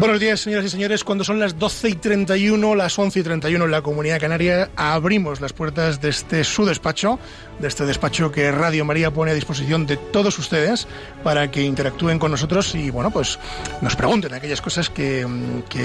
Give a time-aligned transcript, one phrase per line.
[0.00, 1.04] Buenos días, señoras y señores.
[1.04, 5.42] Cuando son las 12 y 31, las 11 y 31 en la Comunidad Canaria, abrimos
[5.42, 7.18] las puertas de este su despacho,
[7.58, 10.88] de este despacho que Radio María pone a disposición de todos ustedes
[11.22, 13.38] para que interactúen con nosotros y, bueno, pues
[13.82, 15.26] nos pregunten aquellas cosas que,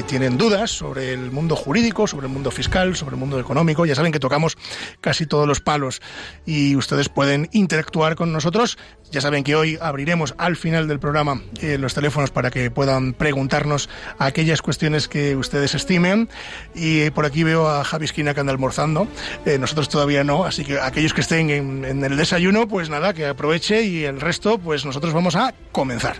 [0.08, 3.86] tienen dudas sobre el mundo jurídico, sobre el mundo fiscal, sobre el mundo económico.
[3.86, 4.58] Ya saben que tocamos
[5.02, 6.02] casi todos los palos
[6.46, 8.78] y ustedes pueden interactuar con nosotros.
[9.12, 13.14] Ya saben que hoy abriremos al final del programa eh, los teléfonos para que puedan
[13.14, 16.30] preguntarnos aquellas cuestiones que ustedes estimen.
[16.74, 19.08] Y por aquí veo a Javi Esquina que anda almorzando.
[19.46, 23.14] Eh, nosotros todavía no, así que aquellos que estén en, en el desayuno, pues nada,
[23.14, 26.18] que aproveche y el resto, pues nosotros vamos a comenzar.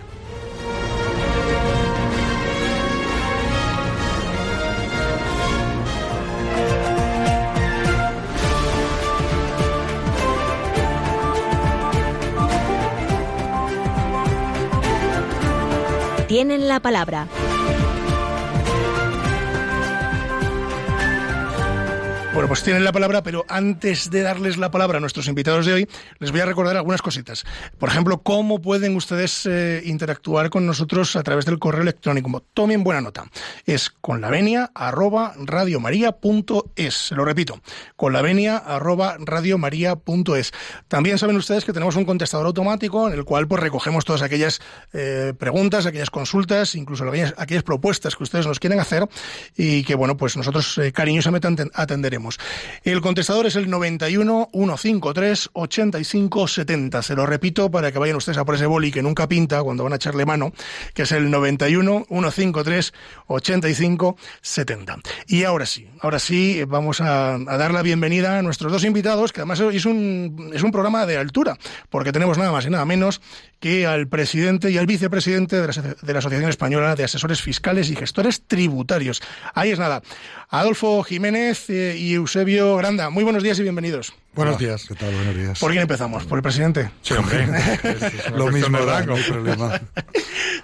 [16.36, 17.30] Tienen la palabra.
[22.36, 25.72] Bueno, pues tienen la palabra, pero antes de darles la palabra a nuestros invitados de
[25.72, 27.46] hoy, les voy a recordar algunas cositas.
[27.78, 32.44] Por ejemplo, cómo pueden ustedes eh, interactuar con nosotros a través del correo electrónico.
[32.54, 33.24] Tomen buena nota.
[33.66, 36.94] Es con la arroba radiomaria.es.
[36.94, 37.62] Se lo repito,
[37.96, 40.52] con arroba radiomaria.es.
[40.90, 44.60] También saben ustedes que tenemos un contestador automático en el cual pues recogemos todas aquellas
[44.92, 49.08] eh, preguntas, aquellas consultas, incluso aquellas, aquellas, propuestas que ustedes nos quieren hacer
[49.56, 52.25] y que, bueno, pues nosotros eh, cariñosamente atenderemos.
[52.84, 57.02] El contestador es el 91 153 85 70.
[57.02, 59.84] Se lo repito para que vayan ustedes a por ese boli que nunca pinta cuando
[59.84, 60.54] van a echarle mano,
[60.94, 62.94] que es el 91 153
[63.28, 64.98] 85 70.
[65.28, 69.42] Y ahora sí, ahora sí vamos a, dar la bienvenida a nuestros dos invitados, que
[69.42, 71.58] además es un, es un programa de altura,
[71.90, 73.22] porque tenemos nada más y nada menos
[73.60, 77.90] que al presidente y al vicepresidente de la, de la, Asociación Española de Asesores Fiscales
[77.90, 79.22] y Gestores Tributarios.
[79.54, 80.02] Ahí es nada.
[80.60, 83.10] Adolfo Jiménez eh, y Eusebio Granda.
[83.10, 84.14] Muy buenos días y bienvenidos.
[84.36, 84.86] Buenos días.
[84.86, 85.14] ¿Qué tal?
[85.16, 85.60] Buenos días.
[85.60, 86.26] ¿Por quién empezamos?
[86.26, 86.92] ¿Por el presidente?
[87.02, 87.48] Sí, hombre.
[88.36, 89.82] Lo mismo da, no hay problema.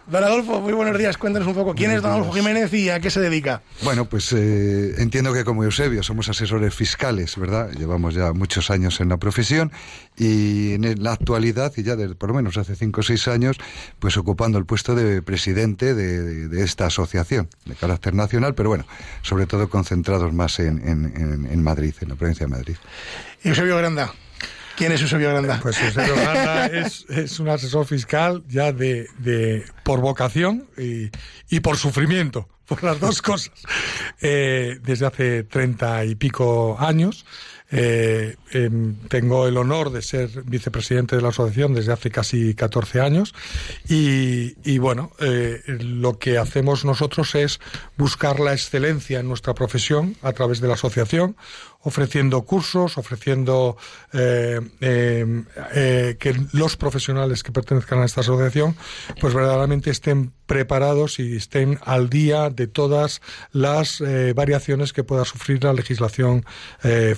[0.08, 1.18] Don Adolfo, muy buenos días.
[1.18, 1.74] Cuéntanos un poco.
[1.74, 3.62] ¿Quién es Don Adolfo Jiménez y a qué se dedica?
[3.84, 7.72] Bueno, pues eh, entiendo que como Eusebio somos asesores fiscales, ¿verdad?
[7.72, 9.72] Llevamos ya muchos años en la profesión
[10.18, 13.56] y en la actualidad, y ya de, por lo menos hace cinco o seis años,
[14.00, 18.68] pues ocupando el puesto de presidente de, de, de esta asociación de carácter nacional, pero
[18.68, 18.86] bueno,
[19.22, 22.76] sobre todo concentrados más en, en, en Madrid, en la provincia de Madrid.
[23.44, 24.14] Eusebio Granda.
[24.78, 25.60] ¿Quién es Eusebio Granda?
[25.60, 31.10] Pues Eusebio Granda es, es, un asesor fiscal ya de, de por vocación y,
[31.50, 33.52] y, por sufrimiento, por las dos cosas.
[34.22, 37.26] Eh, desde hace treinta y pico años.
[37.72, 38.70] Eh, eh,
[39.08, 43.34] tengo el honor de ser vicepresidente de la asociación desde hace casi 14 años
[43.88, 47.60] y, bueno, eh, lo que hacemos nosotros es
[47.98, 51.38] buscar la excelencia en nuestra profesión a través de la asociación,
[51.84, 53.78] ofreciendo cursos, ofreciendo
[54.14, 58.76] eh, eh, que los profesionales que pertenezcan a esta asociación
[59.20, 63.22] pues verdaderamente estén preparados y estén al día de todas
[63.52, 64.04] las
[64.36, 66.46] variaciones que pueda sufrir la legislación
[66.84, 67.16] eh,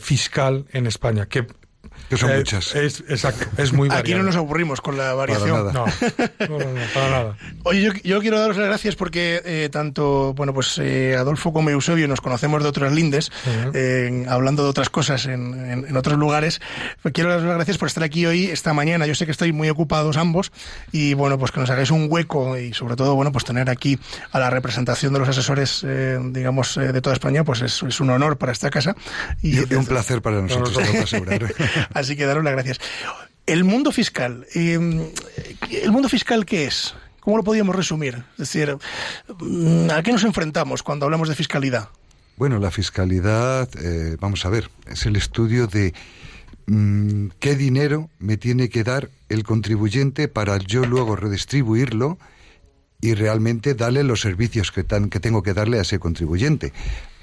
[0.50, 1.48] en España, que
[2.09, 2.76] que son eh, muchas.
[2.76, 4.02] Es, exacto, es muy variado.
[4.02, 5.74] Aquí no nos aburrimos con la variación.
[5.74, 5.86] No, no,
[6.48, 7.38] no, no, para nada.
[7.64, 11.70] Oye, yo, yo, quiero daros las gracias porque eh, tanto, bueno, pues eh, Adolfo como
[11.70, 14.28] Eusebio nos conocemos de otras lindes, uh -huh.
[14.28, 16.62] hablando de otras cosas en, en, en, otros lugares.
[17.13, 19.07] Quiero daros las gracias por estar aquí hoy, esta mañana.
[19.07, 20.51] Yo sé que estáis muy ocupados ambos
[20.92, 23.98] y, bueno, pues que nos hagáis un hueco y, sobre todo, bueno, pues tener aquí
[24.31, 25.86] a la representación de los asesores,
[26.31, 28.96] digamos, de toda España, pues es, es, un honor para esta casa.
[29.42, 31.54] Y, y un placer para nosotros, asegurar.
[31.94, 32.80] Así que daros las gracias.
[33.45, 34.74] El mundo fiscal, eh,
[35.83, 36.95] ¿el mundo fiscal qué es?
[37.19, 38.24] ¿Cómo lo podríamos resumir?
[38.33, 38.77] Es decir,
[39.91, 41.89] ¿a qué nos enfrentamos cuando hablamos de fiscalidad?
[42.35, 45.94] Bueno, la fiscalidad, eh, vamos a ver, es el estudio de
[46.65, 52.18] mmm, qué dinero me tiene que dar el contribuyente para yo luego redistribuirlo
[53.01, 56.71] y realmente darle los servicios que, tan, que tengo que darle a ese contribuyente.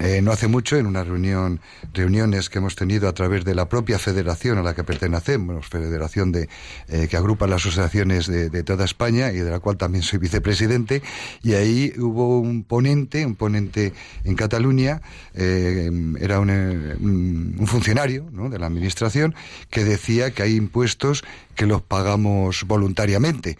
[0.03, 1.59] Eh, no hace mucho, en una reunión,
[1.93, 6.31] reuniones que hemos tenido a través de la propia federación a la que pertenecemos, federación
[6.31, 6.49] de,
[6.87, 10.17] eh, que agrupa las asociaciones de, de, toda España y de la cual también soy
[10.17, 11.03] vicepresidente,
[11.43, 13.93] y ahí hubo un ponente, un ponente
[14.23, 15.03] en Cataluña,
[15.35, 19.35] eh, era un, un, un funcionario de la administración,
[19.69, 23.59] que decía que hay impuestos que los pagamos voluntariamente.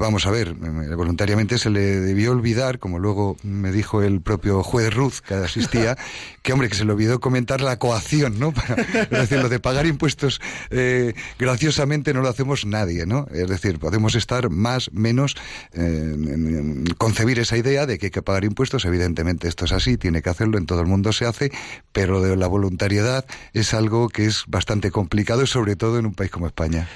[0.00, 4.92] Vamos a ver, voluntariamente se le debió olvidar, como luego me dijo el propio juez
[4.92, 5.96] Ruz, que asistía,
[6.42, 8.52] que hombre, que se le olvidó comentar la coacción, ¿no?
[9.10, 10.40] es decir, lo de pagar impuestos
[10.70, 13.26] eh, graciosamente no lo hacemos nadie, ¿no?
[13.32, 15.36] Es decir, podemos estar más, menos,
[15.74, 20.22] eh, concebir esa idea de que hay que pagar impuestos, evidentemente esto es así, tiene
[20.22, 21.52] que hacerlo, en todo el mundo se hace,
[21.92, 26.30] pero de la voluntariedad es algo que es bastante complicado, sobre todo en un país
[26.30, 26.88] como España.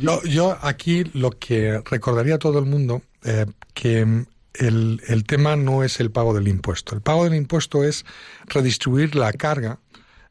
[0.00, 4.24] Yo, yo aquí lo que recordaría a todo el mundo, eh, que
[4.54, 6.94] el, tema no es el pago del impuesto.
[6.94, 8.04] El pago del impuesto es
[8.46, 9.80] redistribuir la carga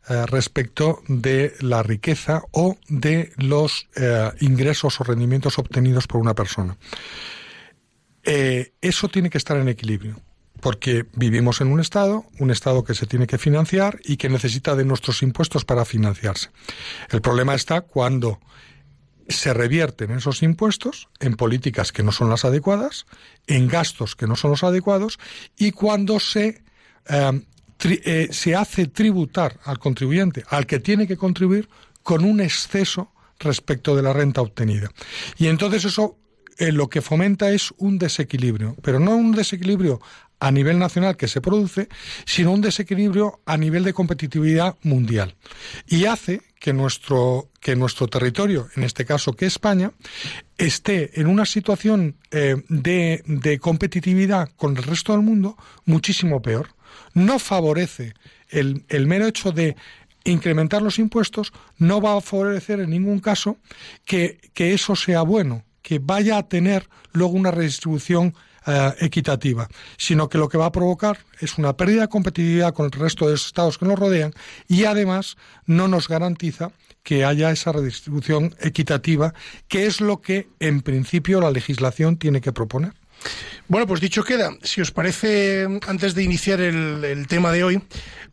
[0.10, 6.34] eh, respecto de la riqueza o de los eh, ingresos o rendimientos obtenidos por una
[6.34, 6.78] persona.
[8.24, 10.20] Eh, eso tiene que estar en equilibrio
[10.62, 14.78] porque vivimos en un Estado, un Estado que se tiene que financiar y que necesita
[14.78, 16.52] de nuestros impuestos para financiarse.
[17.10, 18.40] El problema está cuando
[19.34, 23.06] se revierten esos impuestos en políticas que no son las adecuadas,
[23.48, 25.20] en gastos que no son los adecuados
[25.58, 26.64] y cuando se,
[27.10, 27.42] eh,
[27.84, 31.70] eh, se hace tributar al contribuyente, al que tiene que contribuir,
[32.02, 34.90] con un exceso respecto de la renta obtenida.
[35.38, 36.18] Y entonces eso
[36.58, 40.00] eh, lo que fomenta es un desequilibrio, pero no un desequilibrio
[40.44, 41.88] a nivel nacional que se produce,
[42.25, 45.36] sino un desequilibrio a nivel de competitividad mundial.
[45.88, 49.94] Y hace que nuestro, que nuestro territorio, en este caso que España,
[50.57, 55.56] esté en una situación eh, de, de competitividad con el resto del mundo
[55.86, 56.75] muchísimo peor.
[57.13, 58.13] No favorece
[58.50, 59.78] el, el mero hecho de
[60.25, 63.56] incrementar los impuestos, no va a favorecer en ningún caso
[64.04, 69.68] que, que eso sea bueno, que vaya a tener luego una redistribución eh, equitativa,
[69.98, 73.25] sino que lo que va a provocar es una pérdida de competitividad con el resto
[73.25, 74.33] de los estados que nos rodean
[74.68, 76.71] y además no nos garantiza
[77.04, 79.33] que haya esa redistribución equitativa,
[79.68, 82.94] que es lo que en principio la legislación tiene que proponer.
[83.68, 87.81] Bueno, pues dicho queda, si os parece, antes de iniciar el, el tema de hoy,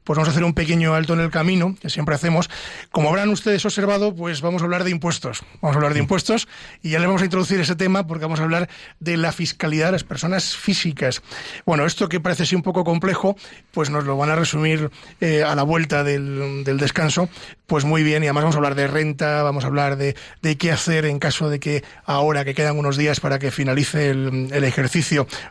[0.04, 2.50] pues vamos a hacer un pequeño alto en el camino, que siempre hacemos.
[2.90, 5.44] Como habrán ustedes observado, pues vamos a hablar de impuestos.
[5.60, 6.48] Vamos a hablar de impuestos
[6.82, 9.86] y ya le vamos a introducir ese tema porque vamos a hablar de la fiscalidad
[9.86, 11.22] de las personas físicas.
[11.66, 13.36] Bueno, esto que parece así un poco complejo,
[13.70, 14.90] pues nos lo van a resumir
[15.20, 17.28] eh, a la vuelta del, del, descanso,
[17.66, 18.24] pues muy bien.
[18.24, 21.18] Y además vamos a hablar de renta, vamos a hablar de, de, qué hacer en
[21.18, 24.79] caso de que ahora que quedan unos días para que finalice el, el ejercicio,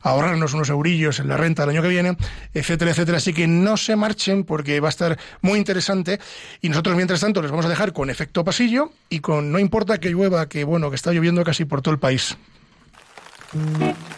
[0.01, 2.17] ahorrarnos unos eurillos en la renta del año que viene,
[2.53, 3.17] etcétera, etcétera.
[3.17, 6.19] Así que no se marchen porque va a estar muy interesante.
[6.61, 9.99] Y nosotros, mientras tanto, les vamos a dejar con efecto pasillo y con no importa
[9.99, 12.37] que llueva, que bueno, que está lloviendo casi por todo el país.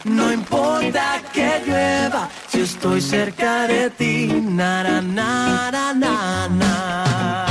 [0.04, 7.51] No importa que llueva, si estoy cerca de ti, na, na, na.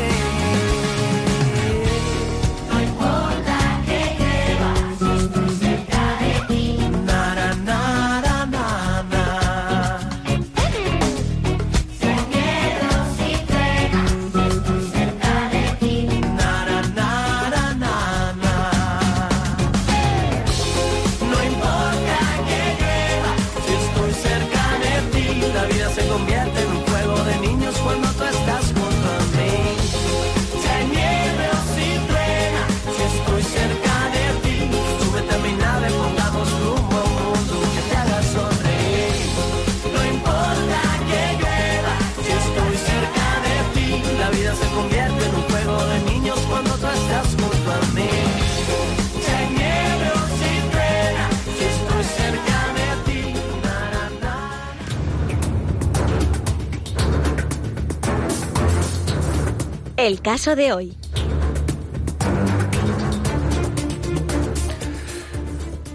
[60.01, 60.97] El caso de hoy.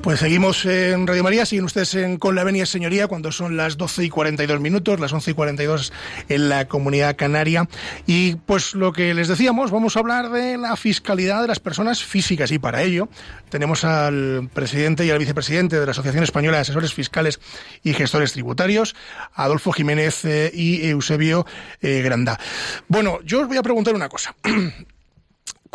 [0.07, 3.77] Pues seguimos en Radio María, siguen ustedes en Con la Venia Señoría cuando son las
[3.77, 5.93] 12 y 42 minutos, las 11 y 42
[6.29, 7.69] en la comunidad canaria.
[8.07, 12.05] Y pues lo que les decíamos, vamos a hablar de la fiscalidad de las personas
[12.05, 13.09] físicas y para ello
[13.49, 17.41] tenemos al presidente y al vicepresidente de la Asociación Española de Asesores Fiscales
[17.83, 18.95] y Gestores Tributarios,
[19.35, 21.47] Adolfo Jiménez eh, y Eusebio
[21.81, 22.39] eh, Granda.
[22.87, 24.37] Bueno, yo os voy a preguntar una cosa.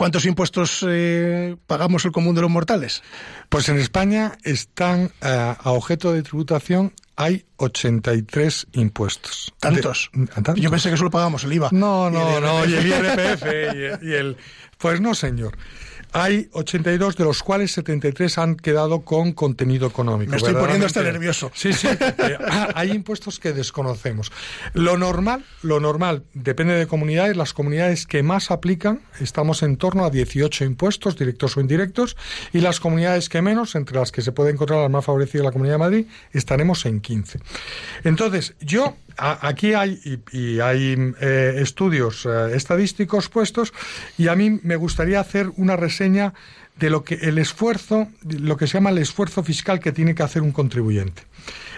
[0.02, 3.04] ¿Cuántos impuestos eh, pagamos el común de los mortales?
[3.50, 9.54] Pues en España están eh, a objeto de tributación hay 83 impuestos.
[9.60, 10.10] ¿Tantos?
[10.12, 10.56] De- ¿a tantos?
[10.56, 11.70] Yo pensé que solo pagábamos el IVA.
[11.72, 13.44] No, Y no, el no, y el IRPF.
[14.02, 14.38] Y el...
[14.80, 15.56] Pues no, señor.
[16.14, 20.32] Hay 82, de los cuales 73 han quedado con contenido económico.
[20.32, 21.52] Me estoy poniendo hasta nervioso.
[21.54, 21.88] Sí, sí.
[21.98, 22.38] porque
[22.76, 24.32] hay impuestos que desconocemos.
[24.74, 27.38] Lo normal, lo normal, depende de comunidades.
[27.38, 32.18] Las comunidades que más aplican, estamos en torno a 18 impuestos, directos o indirectos,
[32.52, 35.52] y las comunidades que menos, entre las que se puede encontrar las más favorecidas, la
[35.52, 37.40] Comunidad de Madrid, estaremos en 15.
[38.04, 43.74] Entonces, yo aquí hay y hay eh, estudios eh, estadísticos puestos
[44.18, 46.34] y a mí me gustaría hacer una reseña
[46.78, 50.24] de lo que el esfuerzo, lo que se llama el esfuerzo fiscal que tiene que
[50.24, 51.24] hacer un contribuyente.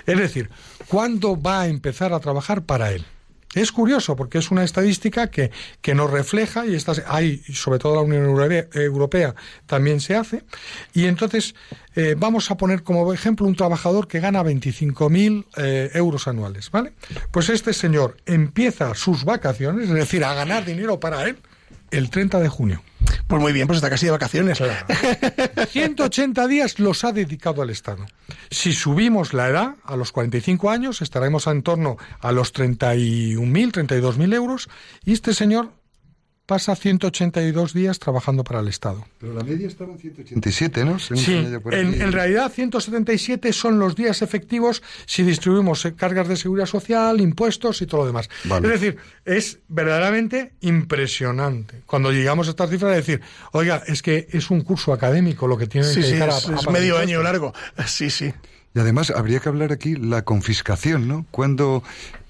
[0.05, 0.49] Es decir,
[0.87, 3.05] ¿cuándo va a empezar a trabajar para él?
[3.53, 7.95] Es curioso porque es una estadística que, que nos refleja y estas, hay, sobre todo
[7.95, 10.43] la Unión Europea, Europea también se hace.
[10.93, 11.55] Y entonces
[11.95, 16.93] eh, vamos a poner como ejemplo un trabajador que gana 25.000 eh, euros anuales, ¿vale?
[17.31, 21.38] Pues este señor empieza sus vacaciones, es decir, a ganar dinero para él,
[21.93, 22.83] el 30 de junio.
[23.27, 24.62] Pues muy bien, pues está casi de vacaciones.
[25.69, 28.05] 180 días los ha dedicado al Estado.
[28.50, 34.33] Si subimos la edad a los 45 años, estaremos en torno a los 31.000, 32.000
[34.33, 34.69] euros,
[35.05, 35.71] y este señor
[36.53, 39.03] pasa 182 días trabajando para el Estado.
[39.19, 41.00] Pero la media estaba en 187, ¿no?
[41.00, 41.33] Según Sí,
[41.72, 47.19] en, en realidad 177 son los días efectivos si distribuimos eh, cargas de seguridad social,
[47.22, 48.29] impuestos y todo lo demás.
[48.43, 48.67] Vale.
[48.67, 54.27] Es decir, es verdaderamente impresionante cuando llegamos a estas cifras de decir, oiga, es que
[54.31, 56.69] es un curso académico lo que tienen Sí, que sí, dedicar a- es, a es
[56.69, 57.51] medio año largo.
[57.88, 58.31] Sí, sí.
[58.75, 61.25] Y además habría que hablar aquí la confiscación, ¿no?
[61.29, 61.83] Cuando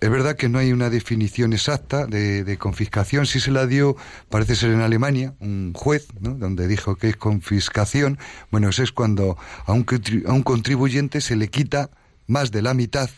[0.03, 3.95] es verdad que no hay una definición exacta de, confiscación, sí se la dio,
[4.27, 6.33] parece ser en Alemania, un juez, ¿no?
[6.33, 8.19] Donde dijo que es confiscación.
[8.51, 9.85] Bueno, es cuando a un,
[10.27, 11.89] a un contribuyente se le quita
[12.27, 13.09] más de la mitad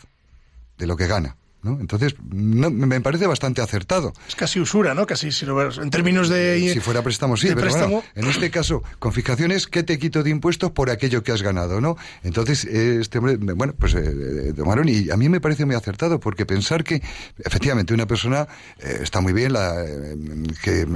[0.78, 1.36] de lo que gana.
[1.66, 1.78] ¿No?
[1.80, 4.12] Entonces, no, me parece bastante acertado.
[4.28, 5.06] Es casi usura, ¿no?
[5.06, 6.70] Casi, si lo ves, en términos de...
[6.72, 10.22] Si fuera préstamo, sí, pero préstamo, bueno, en este caso, confiscación es que te quito
[10.22, 11.96] de impuestos por aquello que has ganado, ¿no?
[12.22, 16.20] Entonces, eh, este hombre, bueno, pues eh, tomaron y a mí me parece muy acertado,
[16.20, 17.02] porque pensar que,
[17.44, 18.46] efectivamente, una persona
[18.78, 20.16] eh, está muy bien la, eh,
[20.62, 20.86] que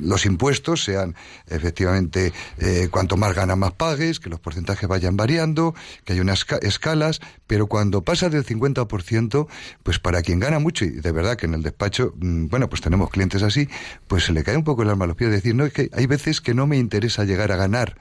[0.00, 1.14] los impuestos sean,
[1.48, 6.46] efectivamente, eh, cuanto más ganas, más pagues, que los porcentajes vayan variando, que haya unas
[6.46, 9.46] esca- escalas, pero cuando pasa del 50%,
[9.82, 12.82] pues para quien gana mucho, y de verdad que en el despacho, mm, bueno, pues
[12.82, 13.70] tenemos clientes así,
[14.06, 15.30] pues se le cae un poco el alma a los pies.
[15.30, 17.96] Decir, no, es que hay veces que no me interesa llegar a ganar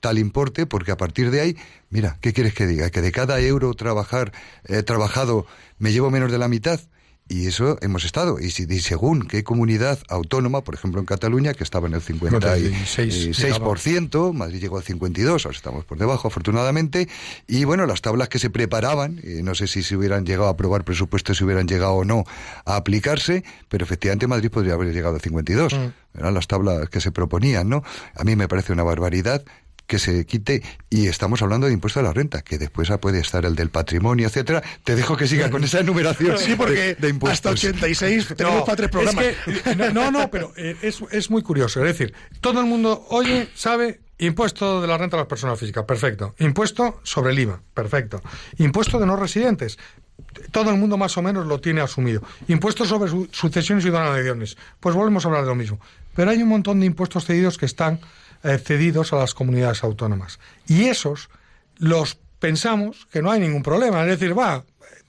[0.00, 1.56] tal importe, porque a partir de ahí,
[1.90, 2.88] mira, ¿qué quieres que diga?
[2.88, 4.32] Que de cada euro trabajar,
[4.64, 5.44] eh, trabajado
[5.78, 6.80] me llevo menos de la mitad.
[7.30, 8.38] Y eso hemos estado.
[8.40, 12.02] Y si y según qué comunidad autónoma, por ejemplo en Cataluña, que estaba en el
[12.02, 17.08] 56%, Madrid llegó al 52%, ahora estamos por debajo, afortunadamente.
[17.46, 20.50] Y bueno, las tablas que se preparaban, y no sé si se hubieran llegado a
[20.50, 22.24] aprobar presupuestos, si hubieran llegado o no
[22.64, 25.92] a aplicarse, pero efectivamente Madrid podría haber llegado al 52%.
[26.18, 27.84] Eran las tablas que se proponían, ¿no?
[28.16, 29.44] A mí me parece una barbaridad
[29.90, 33.44] que se quite y estamos hablando de impuesto a la renta, que después puede estar
[33.44, 34.62] el del patrimonio, etcétera.
[34.84, 37.38] Te dejo que siga con esa enumeración Sí, porque de, de impuestos.
[37.38, 39.24] hasta 86 tenemos para tres programas.
[39.24, 41.80] es que- no, no, no, pero eh, es, es muy curioso.
[41.84, 45.84] Es decir, todo el mundo oye, sabe, impuesto de la renta a las personas físicas,
[45.84, 46.36] perfecto.
[46.38, 48.22] Impuesto sobre el IVA, perfecto.
[48.58, 49.76] Impuesto de no residentes.
[50.52, 52.22] Todo el mundo más o menos lo tiene asumido.
[52.46, 54.56] Impuestos sobre su- sucesiones y donaciones.
[54.78, 55.80] Pues volvemos a hablar de lo mismo.
[56.14, 57.98] Pero hay un montón de impuestos cedidos que están
[58.42, 60.38] eh, cedidos a las comunidades autónomas.
[60.66, 61.28] Y esos
[61.76, 64.02] los pensamos que no hay ningún problema.
[64.02, 64.64] Es decir, va,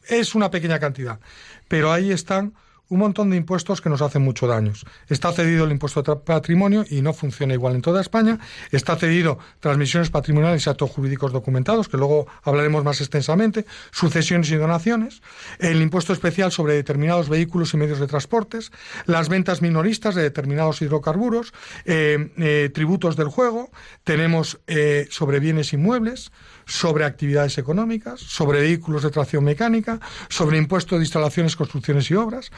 [0.08, 1.20] es una pequeña cantidad.
[1.68, 2.54] Pero ahí están
[2.92, 4.74] un montón de impuestos que nos hacen mucho daño.
[5.08, 8.38] Está cedido el impuesto de patrimonio y no funciona igual en toda España.
[8.70, 14.58] Está cedido transmisiones patrimoniales y actos jurídicos documentados, que luego hablaremos más extensamente, sucesiones y
[14.58, 15.22] donaciones,
[15.60, 18.74] el impuesto especial sobre determinados vehículos y medios de transportes,
[19.06, 21.54] las ventas minoristas de determinados hidrocarburos,
[21.86, 23.72] eh, eh, tributos del juego,
[24.04, 26.34] tenemos eh, sobre bienes inmuebles,
[26.72, 30.00] sobre actividades económicas, sobre vehículos de tracción mecánica,
[30.30, 32.50] sobre impuesto de instalaciones, construcciones y obras.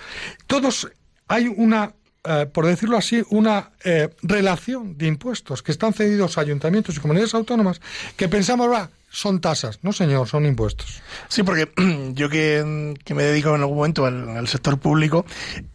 [0.46, 0.88] Todos
[1.28, 6.42] hay una eh, por decirlo así, una eh, relación de impuestos que están cedidos a
[6.42, 7.82] ayuntamientos y comunidades autónomas
[8.16, 9.80] que pensamos, va, son tasas.
[9.84, 11.04] No, señor, son impuestos.
[11.30, 11.70] Sí, porque
[12.14, 15.24] yo que, que me dedico en algún momento al, al sector público,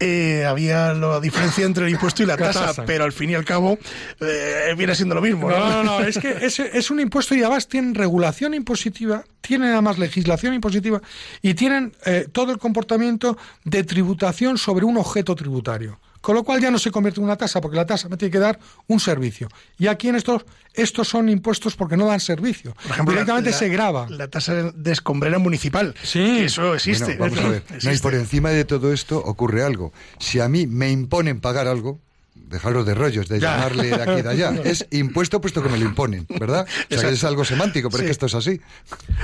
[0.01, 2.85] eh, había la diferencia entre el impuesto y la, tasa.
[2.85, 3.79] pero al fin y al cabo
[4.21, 5.49] eh, viene siendo lo mismo.
[5.49, 9.71] No, no, no, es que es, es un impuesto y además tienen regulación impositiva, tienen
[9.71, 11.01] además legislación impositiva
[11.41, 16.01] y tienen eh, todo el comportamiento de tributación sobre un objeto tributario.
[16.21, 18.33] Con lo cual ya no se convierte en una tasa, porque la tasa me tiene
[18.33, 19.49] que dar un servicio.
[19.79, 20.45] Y aquí en estos,
[20.75, 22.75] estos son impuestos porque no dan servicio.
[22.75, 24.07] Por ejemplo, Directamente la, se graba.
[24.11, 25.95] La tasa de escombrera municipal.
[26.03, 26.19] Sí.
[26.19, 27.17] Que Eso existe.
[27.17, 27.63] Bueno, vamos a ver.
[27.85, 29.93] No, y por encima de todo esto ocurre algo.
[30.19, 32.01] Si a mí me imponen pagar algo,
[32.47, 33.57] dejaros de rollos, de Ya.
[33.57, 34.53] llamarle de aquí y de allá.
[34.65, 36.67] Es impuesto puesto que me lo imponen, ¿verdad?
[36.91, 38.05] O sea, que es algo semántico, pero Sí.
[38.05, 38.61] es que esto es así.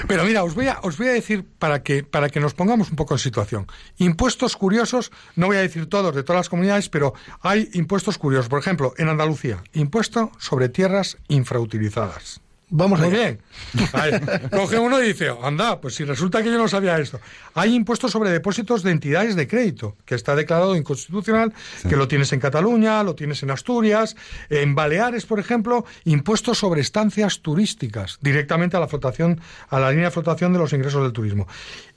[0.08, 2.90] Pero mira, os voy a, os voy a decir para que, para que nos pongamos
[2.90, 3.66] un poco en situación.
[3.98, 8.48] Impuestos curiosos, no voy a decir todos de todas las comunidades, pero hay impuestos curiosos.
[8.48, 12.40] Por ejemplo, en Andalucía, impuesto sobre tierras infrautilizadas.
[12.76, 13.38] Vamos Muy allá.
[13.72, 14.50] bien.
[14.50, 17.20] Coge uno y dice, anda, pues si resulta que yo no sabía esto.
[17.54, 21.52] Hay impuestos sobre depósitos de entidades de crédito, que está declarado inconstitucional,
[21.88, 24.16] que lo tienes en Cataluña, lo tienes en Asturias,
[24.50, 30.06] en Baleares, por ejemplo, impuestos sobre estancias turísticas, directamente a la flotación, a la línea
[30.06, 31.46] de flotación de los ingresos del turismo.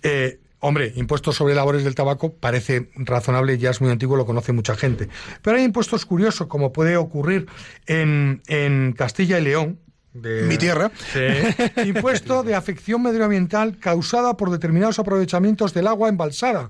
[0.04, 4.54] Eh, Hombre, impuestos sobre labores del tabaco parece razonable, ya es muy antiguo, lo conoce
[4.54, 5.08] mucha gente.
[5.44, 7.46] Pero hay impuestos curiosos, como puede ocurrir
[7.86, 9.80] en, en Castilla y León,
[10.22, 10.92] de- Mi tierra.
[11.14, 11.20] Sí.
[11.88, 16.70] Impuesto de afección medioambiental causada por determinados aprovechamientos del agua embalsada,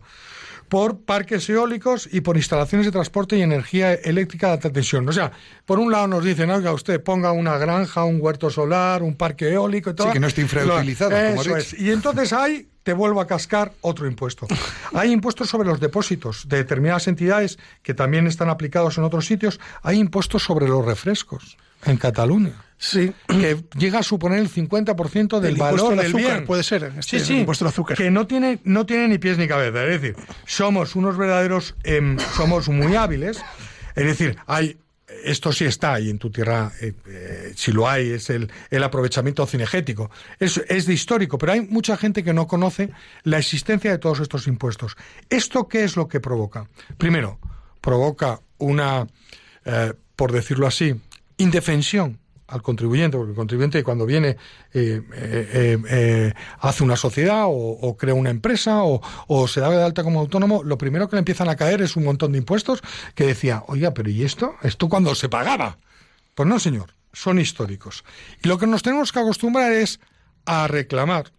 [0.69, 5.07] por parques eólicos y por instalaciones de transporte y energía eléctrica de alta tensión.
[5.07, 5.31] O sea,
[5.65, 9.49] por un lado nos dicen, oiga, usted ponga una granja, un huerto solar, un parque
[9.49, 10.07] eólico y todo.
[10.07, 11.73] Sí, que no esté infrautilizado, como Eso es.
[11.79, 14.47] Y entonces ahí te vuelvo a cascar otro impuesto.
[14.93, 19.59] Hay impuestos sobre los depósitos de determinadas entidades que también están aplicados en otros sitios.
[19.83, 23.11] Hay impuestos sobre los refrescos en Cataluña Sí.
[23.27, 26.45] que llega a suponer el 50% del El valor al del azúcar, bien.
[26.45, 27.97] puede ser, este, sí, el sí, impuesto al azúcar.
[27.97, 29.83] que no tiene, no tiene ni pies ni cabeza.
[29.85, 33.41] Es decir, somos unos verdaderos, em, somos muy hábiles.
[33.95, 34.77] Es decir, hay,
[35.23, 38.83] esto sí está ahí en tu tierra, eh, eh, si lo hay, es el, el
[38.83, 40.11] aprovechamiento cinegético.
[40.39, 42.91] Es, es de histórico, pero hay mucha gente que no conoce
[43.23, 44.95] la existencia de todos estos impuestos.
[45.29, 46.67] ¿Esto qué es lo que provoca?
[46.99, 47.39] Primero,
[47.81, 49.07] provoca una,
[49.65, 50.93] eh, por decirlo así,
[51.37, 54.37] indefensión al contribuyente, porque el contribuyente cuando viene
[54.73, 60.03] eh, eh, eh, hace una sociedad o, crea una empresa o, se da de alta
[60.03, 62.81] como autónomo, lo primero que le empiezan a caer es un montón de impuestos
[63.15, 64.55] que decía, oiga, pero ¿y esto?
[64.61, 65.77] ¿Esto cuando se pagaba?
[66.35, 68.03] Pues no, señor, son históricos.
[68.43, 69.99] Y lo que nos tenemos que acostumbrar es
[70.45, 71.31] a reclamar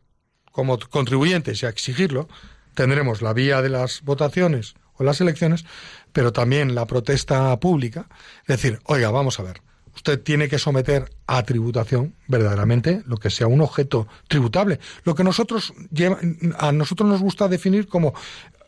[0.52, 2.28] como contribuyentes y a exigirlo.
[2.74, 5.64] Tendremos la vía de las votaciones o las elecciones,
[6.12, 8.08] pero también la protesta pública.
[8.46, 9.62] Decir, oiga, vamos a ver,
[9.98, 14.78] usted tiene que someter a tributación verdaderamente lo que sea un objeto tributable.
[15.02, 16.20] Lo que nosotros lleva-
[16.58, 18.14] a nosotros nos gusta definir como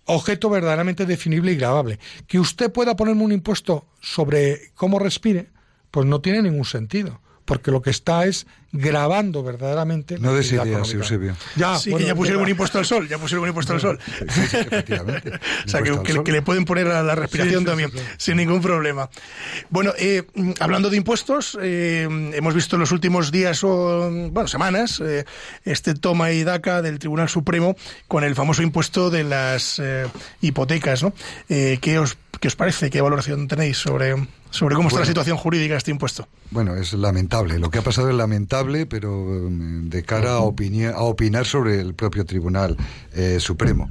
[0.06, 2.00] objeto verdaderamente definible y grabable.
[2.26, 5.50] Que usted pueda ponerme un impuesto sobre cómo respire,
[5.92, 7.20] pues no tiene ningún sentido.
[7.44, 10.18] Porque lo que está es grabando verdaderamente.
[10.18, 10.96] No ideas, económica.
[10.98, 11.36] Eusebio.
[11.56, 13.72] Ya, sí, bueno, que ya pusieron ya- un impuesto al sol, ya pusieron un impuesto
[13.72, 13.98] al sol.
[14.06, 15.32] Sí, sí, efectivamente.
[15.66, 18.04] O sea, que, que- le pueden poner a la respiración Sí, sí, también, sí, sí.
[18.18, 19.10] sin ningún problema.
[19.70, 20.22] Bueno, eh,
[20.60, 25.24] hablando de impuestos, eh, hemos visto en los últimos días o, bueno, semanas, eh,
[25.64, 27.76] este toma y daca del Tribunal Supremo
[28.08, 30.06] con el famoso impuesto de las eh,
[30.40, 31.12] hipotecas, ¿no?
[31.48, 32.90] Eh, ¿qué, os, ¿Qué os parece?
[32.90, 34.14] ¿Qué valoración tenéis sobre,
[34.50, 36.26] sobre cómo está la situación jurídica de este impuesto?
[36.50, 37.58] Bueno, es lamentable.
[37.58, 39.10] Lo que ha pasado es lamentable, pero
[39.50, 42.76] mm, de cara a, opini- a opinar sobre el propio Tribunal
[43.14, 43.90] eh, Supremo.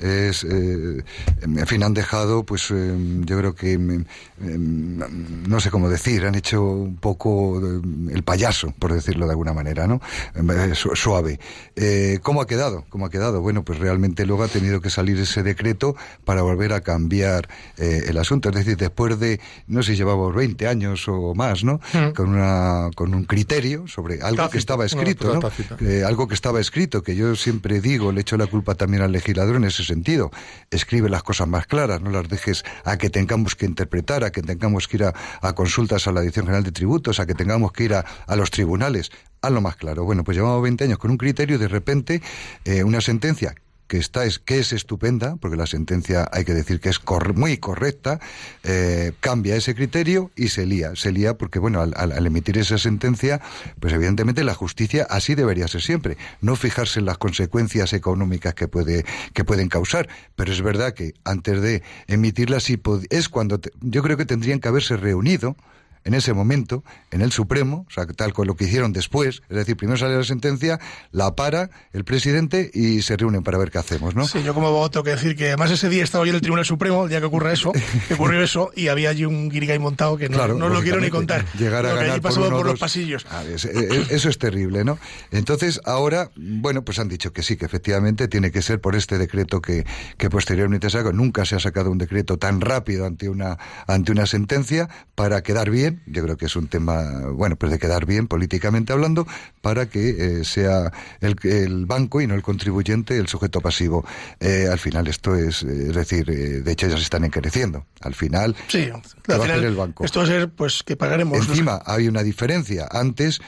[0.00, 1.02] Es, eh,
[1.42, 4.04] en fin, han dejado, pues eh, yo creo que, mm,
[4.40, 7.80] mm, no sé cómo decir, han hecho un poco eh,
[8.12, 10.00] el payaso, por decirlo de alguna manera, ¿no?
[10.34, 11.38] Eh, su- suave.
[11.76, 12.84] Eh, ¿Cómo ha quedado?
[12.88, 13.40] ¿Cómo ha quedado?
[13.40, 18.04] Bueno, pues realmente luego ha tenido que salir ese decreto para volver a cambiar eh,
[18.08, 18.48] el asunto.
[18.50, 21.80] Es decir, después de, no sé si llevamos 20 años o más, ¿no?
[21.92, 22.12] Mm.
[22.14, 25.32] Con, una, con un criterio sobre algo que estaba escrito.
[25.80, 29.12] Eh, algo que estaba escrito, que yo siempre digo, le echo la culpa también al
[29.12, 30.30] legislador en ese sentido.
[30.70, 34.42] Escribe las cosas más claras, no las dejes a que tengamos que interpretar, a que
[34.42, 37.84] tengamos que ir a, consultas a la Dirección General de Tributos, a que tengamos que
[37.84, 39.10] ir a, a los tribunales.
[39.42, 40.04] Hazlo más claro.
[40.04, 42.22] Bueno, pues llevamos 20 años con un criterio y de repente
[42.64, 43.54] eh, una sentencia
[43.90, 47.00] que está es que es estupenda, porque la sentencia hay que decir que es
[47.34, 48.20] muy correcta,
[48.62, 50.94] eh, cambia ese criterio y se lía.
[50.94, 53.40] Se lía porque, bueno, al, al, emitir esa sentencia,
[53.80, 56.16] pues evidentemente la justicia así debería ser siempre.
[56.40, 60.08] No fijarse en las consecuencias económicas que, puede, que pueden causar.
[60.36, 64.68] Pero es verdad que antes de emitirla, sí es cuando yo creo que tendrían que
[64.68, 65.56] haberse reunido
[66.04, 69.56] en ese momento en el Supremo, o sea, tal con lo que hicieron después, es
[69.56, 70.80] decir, primero sale la sentencia,
[71.12, 74.26] la para el presidente y se reúnen para ver qué hacemos, ¿no?
[74.26, 76.40] Sí, yo como abogado tengo que decir que además ese día estaba yo en el
[76.40, 77.72] Tribunal Supremo, el día que ocurre eso,
[78.08, 81.10] que ocurrió eso, y había allí un guirigay montado que no, no lo quiero ni
[81.10, 81.44] contar.
[81.58, 83.26] Llegar a ganar por, por los pasillos.
[83.30, 84.98] Ah, e, e, eso es terrible, ¿no?
[85.30, 89.18] Entonces, ahora, bueno, pues han dicho que sí, que efectivamente tiene que ser por este
[89.18, 89.84] decreto que,
[90.16, 91.12] que posteriormente se sacó.
[91.12, 95.70] Nunca se ha sacado un decreto tan rápido ante una, ante una sentencia para quedar
[95.70, 95.89] bien.
[96.06, 99.26] Yo creo que es un tema, bueno, pues de quedar bien políticamente hablando,
[99.60, 104.04] para que eh, sea el, el, banco y no el contribuyente el sujeto pasivo.
[104.40, 107.86] Eh, al final esto es, eh, es decir, de hecho ya se están encareciendo.
[108.00, 110.04] Al final, sí, al final el banco?
[110.04, 111.48] Esto va a ser, pues, que pagaremos.
[111.48, 112.88] Encima, hay una diferencia.
[112.90, 113.40] Antes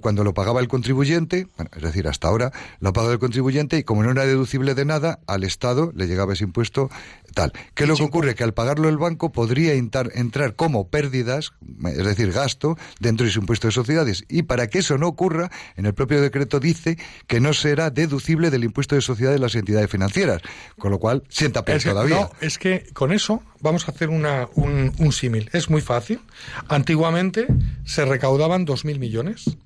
[0.00, 3.82] cuando lo pagaba el contribuyente, bueno, es decir, hasta ahora lo pagaba el contribuyente y
[3.82, 6.88] como no era deducible de nada, al Estado le llegaba ese impuesto
[7.34, 7.52] tal.
[7.74, 8.34] ¿Qué es lo que ocurre?
[8.34, 11.52] Que al pagarlo el banco podría entrar como pérdidas,
[11.84, 14.24] es decir, gasto, dentro de su impuesto de sociedades.
[14.28, 18.50] Y para que eso no ocurra, en el propio decreto dice que no será deducible
[18.50, 20.42] del impuesto de sociedades de las entidades financieras.
[20.78, 22.16] Con lo cual, sienta peor todavía.
[22.16, 25.50] No, es que con eso vamos a hacer una, un, un símil.
[25.52, 26.20] Es muy fácil.
[26.68, 27.46] Antiguamente
[27.84, 29.56] se recaudaban 2.000 millones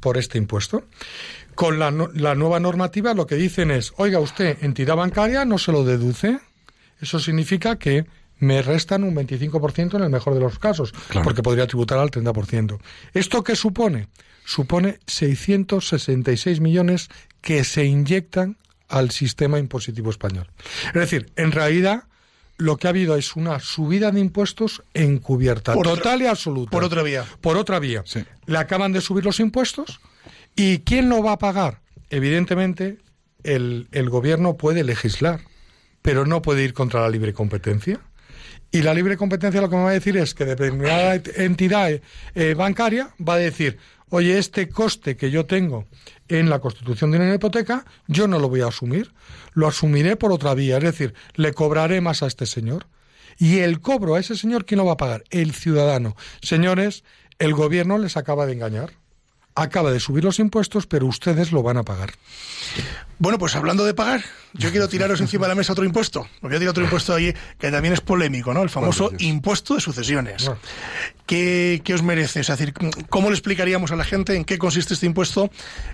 [0.00, 0.84] por este impuesto.
[1.54, 5.72] Con la, la, nueva normativa lo que dicen es, oiga usted, entidad bancaria no se
[5.72, 6.40] lo deduce.
[7.00, 8.06] Eso significa que
[8.38, 12.78] me restan un 25% en el mejor de los casos, porque podría tributar al 30%.
[13.14, 14.08] ¿Esto qué supone?
[14.44, 17.08] Supone 666 millones
[17.40, 20.50] que se inyectan al sistema impositivo español.
[20.88, 22.04] Es decir, en realidad
[22.56, 26.70] lo que ha habido es una subida de impuestos encubierta, total y absoluta.
[26.70, 27.24] Por otra vía.
[27.40, 28.04] Por otra vía.
[28.46, 30.00] Le acaban de subir los impuestos
[30.54, 31.80] y ¿quién lo va a pagar?
[32.10, 32.98] Evidentemente,
[33.42, 35.40] el, el gobierno puede legislar,
[36.02, 38.00] pero no puede ir contra la libre competencia.
[38.70, 42.00] Y la libre competencia lo que me va a decir es que determinada entidad
[42.34, 43.78] eh, bancaria va a decir,
[44.10, 45.86] oye, este coste que yo tengo
[46.28, 49.12] en la constitución de una hipoteca, yo no lo voy a asumir,
[49.52, 52.86] lo asumiré por otra vía, es decir, le cobraré más a este señor.
[53.36, 55.24] Y el cobro a ese señor, ¿quién lo va a pagar?
[55.30, 56.16] El ciudadano.
[56.40, 57.02] Señores,
[57.38, 58.92] el gobierno les acaba de engañar.
[59.56, 62.12] Acaba de subir los impuestos, pero ustedes lo van a pagar.
[63.18, 64.22] Bueno, pues hablando de pagar,
[64.52, 66.26] yo quiero tiraros encima de la mesa otro impuesto.
[66.40, 68.62] Porque yo tiro otro impuesto ahí que también es polémico, ¿no?
[68.62, 70.50] El famoso impuesto de sucesiones.
[71.26, 72.40] ¿Qué, ¿Qué, os merece?
[72.40, 72.74] Es decir,
[73.08, 75.50] ¿cómo le explicaríamos a la gente en qué consiste este impuesto,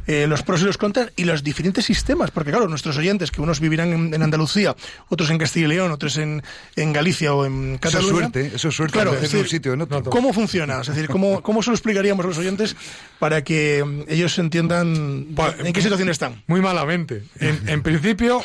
[0.09, 2.33] eh, los pros y los contras y los diferentes sistemas?
[2.33, 4.75] Porque, claro, nuestros oyentes, que unos vivirán en, Andalucía,
[5.09, 6.43] otros en Castilla y León, otros en,
[6.75, 8.09] en Galicia o en Cataluña.
[8.09, 8.93] Eso es suerte, eso es suerte.
[8.93, 10.11] Claro, es decir, un sitio otro.
[10.11, 10.81] ¿Cómo funciona?
[10.81, 12.75] Es decir, ¿cómo, ¿cómo se lo explicaríamos a los oyentes
[13.21, 15.29] para que ellos entiendan
[15.59, 16.43] en qué situación están?
[16.49, 17.10] Muy malamente.
[17.39, 18.43] En, principio,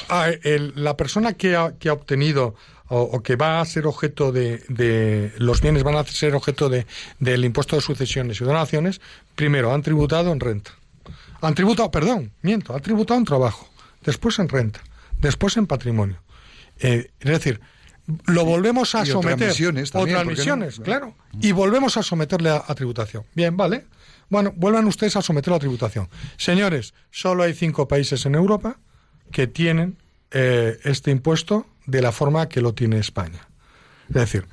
[0.76, 2.56] la persona que ha, obtenido
[2.88, 6.86] o, que va a ser objeto de, los bienes van a ser objeto de,
[7.20, 9.02] del impuesto de sucesiones y donaciones,
[9.36, 10.72] primero han tributado en renta.
[11.42, 13.70] Han tributado, perdón, miento, han tributado en trabajo,
[14.04, 14.82] después en renta,
[15.20, 16.22] después en patrimonio.
[16.80, 17.62] Eh, es decir,
[18.26, 19.52] lo volvemos a someter.
[19.94, 21.16] Otras misiones, claro.
[21.42, 23.24] Y volvemos a someterle a, a, tributación.
[23.34, 23.86] Bien, vale.
[24.30, 26.10] Bueno, vuelvan ustedes a someterlo a tributación.
[26.38, 28.80] Señores, solo hay cinco países en Europa
[29.32, 29.98] que tienen
[30.32, 33.48] eh, este impuesto de la forma que lo tiene España.
[34.10, 34.48] Es decir,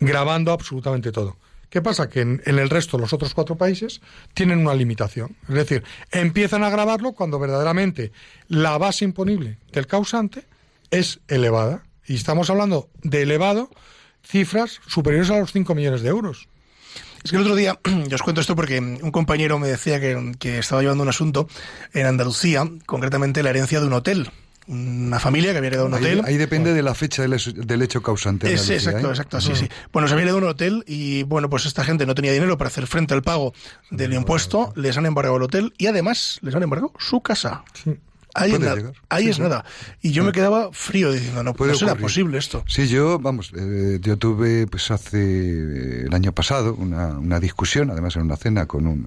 [0.00, 1.36] grabando absolutamente todo.
[1.74, 2.08] ¿Qué pasa?
[2.08, 4.00] Que en, el resto, los otros cuatro países,
[4.32, 5.36] tienen una limitación.
[5.48, 5.82] Es decir,
[6.12, 8.12] empiezan a grabarlo cuando verdaderamente
[8.46, 10.46] la base imponible del causante
[10.92, 11.82] es elevada.
[12.06, 13.70] Y estamos hablando de elevado
[14.22, 16.48] cifras superiores a los 5 millones de euros.
[17.24, 20.58] Es que el otro día, yo os cuento esto porque un compañero me decía que,
[20.58, 21.48] estaba llevando un asunto
[21.94, 24.30] en Andalucía, concretamente la herencia de un hotel
[24.66, 26.22] una familia que había heredado un hotel.
[26.24, 28.56] Ahí, depende de la fecha del, hecho causante.
[28.56, 29.10] Sí, exacto, ¿eh?
[29.10, 29.68] exacto, sí, sí.
[29.92, 32.68] Bueno, se había heredado un hotel y, bueno, pues esta gente no tenía dinero para
[32.68, 33.52] hacer frente al pago
[33.90, 37.62] del impuesto, les han embargado el hotel y además les han embargado su casa.
[37.74, 37.98] Sí.
[38.36, 39.64] Ahí, es nada, ahí es nada.
[40.02, 42.64] Y yo me quedaba frío diciendo, no, puede ser posible esto.
[42.66, 47.90] Sí, yo, vamos, eh, yo tuve pues hace eh, el año pasado una, una, discusión,
[47.90, 49.06] además en una cena con un,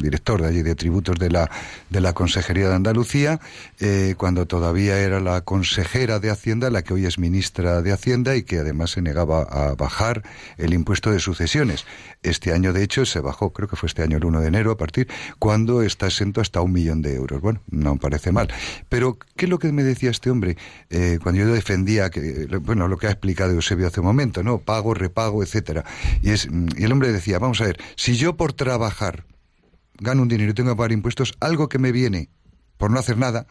[0.00, 1.50] director de allí de tributos de la,
[1.90, 3.40] de la Consejería de Andalucía,
[3.78, 8.36] eh, cuando todavía era la consejera de Hacienda, la que hoy es ministra de Hacienda
[8.36, 10.22] y que además se negaba a bajar
[10.56, 11.84] el impuesto de sucesiones.
[12.22, 14.70] Este año, de hecho, se bajó, creo que fue este año el 1 de enero,
[14.70, 17.42] a partir, cuando está exento hasta un millón de euros.
[17.42, 18.45] Bueno, no parece mal
[18.88, 20.56] Pero, ¿qué es lo que me decía este hombre?
[20.90, 24.58] Eh, cuando yo defendía, que bueno, lo que ha explicado Eusebio hace un momento, ¿no?
[24.58, 25.84] Pago, repago, etcétera.
[26.22, 29.24] Y, y el hombre decía, vamos a ver, si yo por trabajar
[29.98, 32.28] gano un dinero y tengo que pagar impuestos, algo que me viene
[32.76, 33.46] por no hacer nada,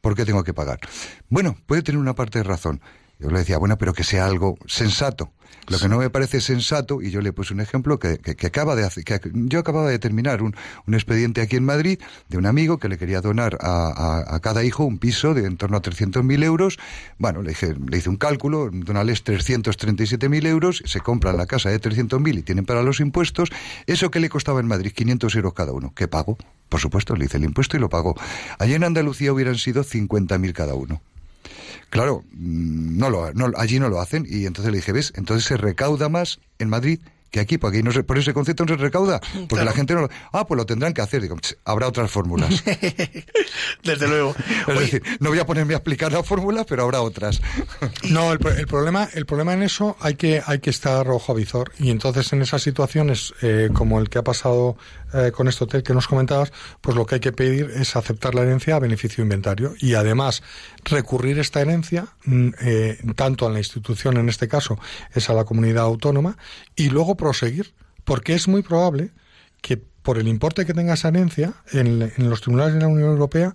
[0.00, 0.80] ¿por qué tengo que pagar?
[1.28, 2.80] Bueno, puede tener una parte de razón.
[3.22, 5.30] Yo le decía, bueno, pero que sea algo sensato.
[5.68, 8.74] Lo que no me parece sensato, y yo le puse un ejemplo que, que, acaba
[8.74, 10.56] de hacer, que yo acababa de terminar un,
[10.88, 14.64] un, expediente aquí en Madrid de un amigo que le quería donar a, a, cada
[14.64, 16.78] hijo un piso de en torno a 300.000 euros.
[17.18, 21.80] Bueno, le, dije, le hice un cálculo, donales 337.000 euros, se compran la casa de
[21.80, 23.50] 300.000 y tienen para los impuestos.
[23.86, 24.90] ¿Eso que le costaba en Madrid?
[24.92, 25.92] 500 euros cada uno.
[25.94, 26.38] ¿Qué pago?
[26.68, 28.16] Por supuesto, le hice el impuesto y lo pagó.
[28.58, 31.02] Allí en Andalucía hubieran sido 50.000 cada uno.
[31.90, 35.12] Claro, mm, no lo, no, allí no lo hacen y entonces le dije, ¿ves?
[35.16, 38.66] Entonces se recauda más en Madrid que aquí, porque aquí no se, por ese concepto
[38.66, 39.64] no se recauda, porque Claro.
[39.64, 40.10] la gente no lo...
[40.34, 41.22] Ah, pues lo tendrán que hacer.
[41.22, 42.62] Digo, "Ch, habrá otras fórmulas.
[43.82, 44.34] Desde luego.
[44.62, 47.40] Es Oye, decir, no voy a ponerme a explicar la fórmula, pero habrá otras.
[48.10, 51.34] No, el, el problema, el problema en eso hay que, hay que estar ojo a
[51.34, 51.72] visor.
[51.78, 54.76] Y entonces en esas situaciones, eh, como el que ha pasado
[55.14, 58.34] eh, con este hotel que nos comentabas, pues lo que hay que pedir es aceptar
[58.34, 59.74] la herencia a beneficio inventario.
[59.78, 60.42] Y además,
[60.84, 64.78] recurrir esta herencia, mm, eh, tanto a la institución, en este caso,
[65.14, 66.36] es a la comunidad autónoma,
[66.76, 67.74] y luego proseguir.
[68.04, 69.12] Porque es muy probable
[69.60, 73.10] que por el importe que tenga esa herencia en, en los tribunales de la Unión
[73.10, 73.54] Europea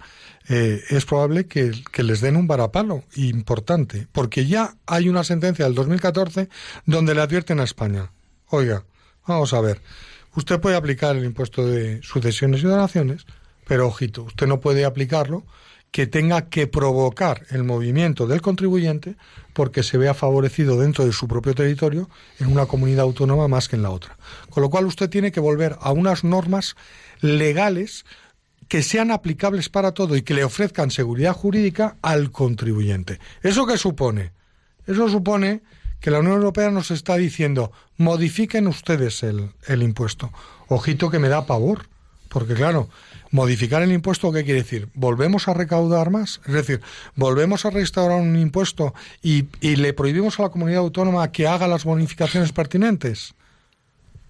[0.50, 5.66] eh, es probable que, que les den un varapalo importante, porque ya hay una sentencia
[5.66, 6.48] del 2014
[6.86, 8.12] donde le advierten a España,
[8.48, 8.86] oiga,
[9.28, 9.82] vamos a ver,
[10.38, 13.26] usted puede aplicar el impuesto de sucesiones y donaciones,
[13.68, 15.44] pero ojito, usted no puede aplicarlo
[15.90, 19.16] que tenga que provocar el movimiento del contribuyente
[19.54, 23.78] porque se vea favorecido dentro de su propio territorio en una comunidad autónoma más que
[23.78, 24.18] en la otra.
[24.50, 26.76] Con lo cual usted tiene que volver a unas normas
[27.22, 28.06] legales
[28.68, 33.20] que sean aplicables para todo y que le ofrezcan seguridad jurídica al contribuyente.
[33.42, 34.34] ¿Eso qué supone?
[34.86, 35.64] Eso supone
[36.00, 40.32] que la Unión Europea nos está diciendo modifiquen ustedes el, el impuesto.
[40.68, 41.88] Ojito que me da pavor,
[42.30, 42.90] porque claro,
[43.32, 44.90] modificar el impuesto, ¿qué quiere decir?
[44.94, 46.42] ¿Volvemos a recaudar más?
[46.46, 46.82] Es decir,
[47.16, 51.68] ¿volvemos a restaurar un impuesto y, y le prohibimos a la comunidad autónoma que haga
[51.68, 53.34] las bonificaciones pertinentes?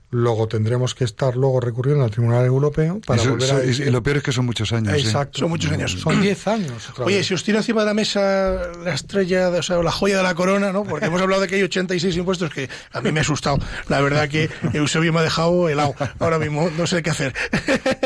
[0.09, 4.01] Luego tendremos que estar luego recurriendo al Tribunal Europeo para Eso- volver a y lo
[4.01, 4.93] peor es que son muchos años.
[4.93, 4.99] ¿eh?
[4.99, 5.39] Exacto.
[5.39, 5.91] Son muchos años.
[5.99, 6.89] Son 10 años.
[6.99, 10.17] Oye, si os tiro encima de la mesa la estrella, de- o sea, la joya
[10.17, 10.85] de la corona, ¿no?
[10.85, 13.59] Porque hemos hablado de que hay 86 impuestos que a mí me ha asustado.
[13.89, 15.93] La verdad que Eusebio me ha dejado helado.
[16.19, 17.33] Ahora mismo no sé qué hacer.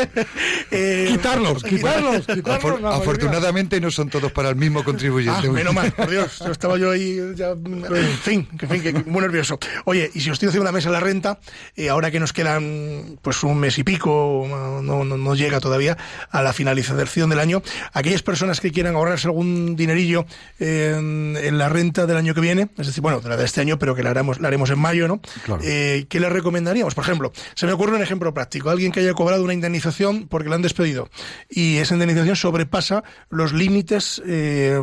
[0.72, 2.28] Eh, Quitarlos, quitarlos.
[2.28, 5.50] Afor- afortunadamente no son todos para el mismo Ah, contribuyente.
[5.50, 6.40] menos mal, por Dios.
[6.40, 9.60] Yo estaba yo ahí, ya, en fin, que, en fin, que muy nervioso.
[9.86, 11.40] Oye, y si os tiro encima de la mesa la renta,
[11.76, 15.98] eh, ahora que nos quedan pues un mes y pico, no, no, no llega todavía
[16.30, 17.62] a la finalización del año,
[17.94, 20.26] aquellas personas que quieran ahorrarse algún dinerillo
[20.60, 23.62] en, en la renta del año que viene, es decir, bueno, de la de este
[23.62, 25.22] año, pero que la haremos, la haremos en mayo, ¿no?
[25.44, 25.62] Claro.
[25.64, 26.96] Eh, ¿Qué les recomendaríamos?
[26.96, 28.70] Por ejemplo, se me ocurre un ejemplo práctico.
[28.70, 31.10] Alguien que haya cobrado una indemnización porque le han despedido
[31.50, 34.80] y esa indemnización sobrepasa los límites, eh,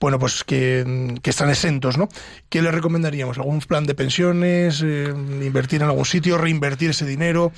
[0.00, 2.08] bueno, pues que, que están exentos, ¿no?
[2.48, 3.38] ¿Qué le recomendaríamos?
[3.38, 4.82] ¿Algún plan de pensiones?
[4.84, 6.21] eh, ¿Invertir en algún sitio?
[6.22, 7.52] ¿Reinvertir ese dinero?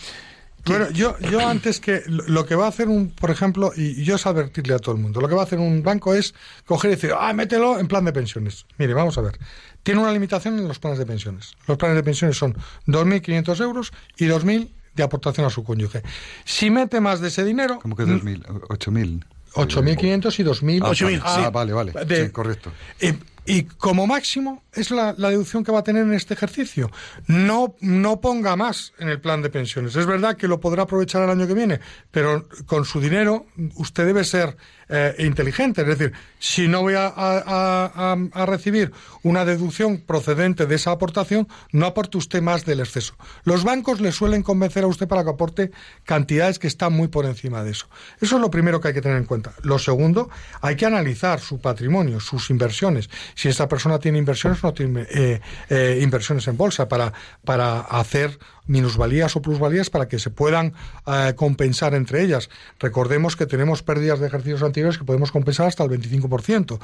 [0.67, 4.17] Bueno, yo, yo antes que lo que va a hacer un, por ejemplo, y yo
[4.17, 6.93] es advertirle a todo el mundo, lo que va a hacer un banco es coger
[6.93, 8.65] y decir, ah, mételo en plan de pensiones.
[8.79, 9.39] Mire, vamos a ver.
[9.83, 11.55] Tiene una limitación en los planes de pensiones.
[11.69, 12.55] Los planes de pensiones son
[12.87, 16.03] 2.500 euros y 2.000 de aportación a su cónyuge.
[16.45, 19.25] Si mete más de ese dinero, Como que 2.000, 8.000.
[19.55, 20.81] 8.500 y 2.000.
[20.83, 21.51] Ah, 8.000, ah, sí.
[21.53, 21.93] vale, vale.
[22.07, 22.73] De- Sí, correcto.
[23.01, 23.15] Eh,
[23.47, 26.91] y como máximo es la, la deducción que va a tener en este ejercicio.
[27.27, 29.97] No, no ponga más en el plan de pensiones.
[29.97, 31.81] Es verdad que lo podrá aprovechar el año que viene,
[32.11, 34.57] pero con su dinero usted debe ser
[34.89, 35.83] eh, inteligente.
[35.83, 38.17] Es decir, si no voy a,
[38.47, 38.93] recibir
[39.23, 43.15] una deducción procedente de esa aportación, no aporte usted más del exceso.
[43.45, 45.71] Los bancos le suelen convencer a usted para que aporte
[46.05, 47.87] cantidades que están muy por encima de eso.
[48.21, 49.55] Eso es lo primero que hay que tener en cuenta.
[49.63, 50.29] Lo segundo,
[50.61, 53.09] hay que analizar su patrimonio, sus inversiones.
[53.35, 57.13] Si esta persona tiene inversiones, no tiene eh, eh, inversiones en bolsa para,
[57.45, 60.73] para hacer minusvalías o plusvalías para que se puedan
[61.37, 62.49] compensar entre ellas.
[62.81, 66.79] Recordemos que tenemos pérdidas de ejercicios que podemos compensar hasta el 25%.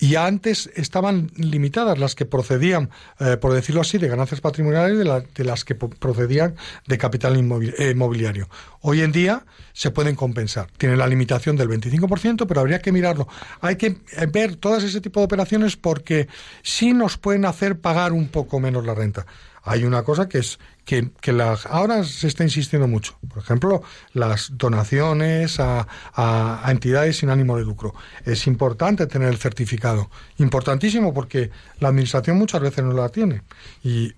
[0.00, 5.04] Y antes estaban limitadas las que procedían, eh, por decirlo así, de ganancias patrimoniales de,
[5.04, 8.48] la- de las que procedían de capital eh, inmobiliario.
[8.80, 10.68] Hoy en día se pueden compensar.
[10.78, 13.28] Tiene la limitación del 25%, pero habría que mirarlo.
[13.60, 16.28] Hay que eh, ver todas ese tipo de operaciones porque
[16.62, 19.26] sí nos pueden hacer pagar un poco menos la renta.
[19.64, 23.16] Hay una cosa que es que, que la- ahora se está insistiendo mucho.
[23.28, 27.94] Por ejemplo, las donaciones a, a- entidades sin ánimo de lucro.
[28.26, 30.10] Es importante tener el certificado.
[30.36, 31.50] Importantísimo porque
[31.80, 33.42] la administración muchas veces no la tiene.
[33.82, 34.12] Y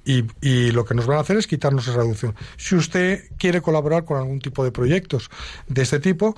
[0.72, 2.35] lo que nos van a hacer es quitarnos esa reducción.
[2.56, 5.30] Si usted quiere colaborar con algún tipo de proyectos
[5.68, 6.37] de este tipo,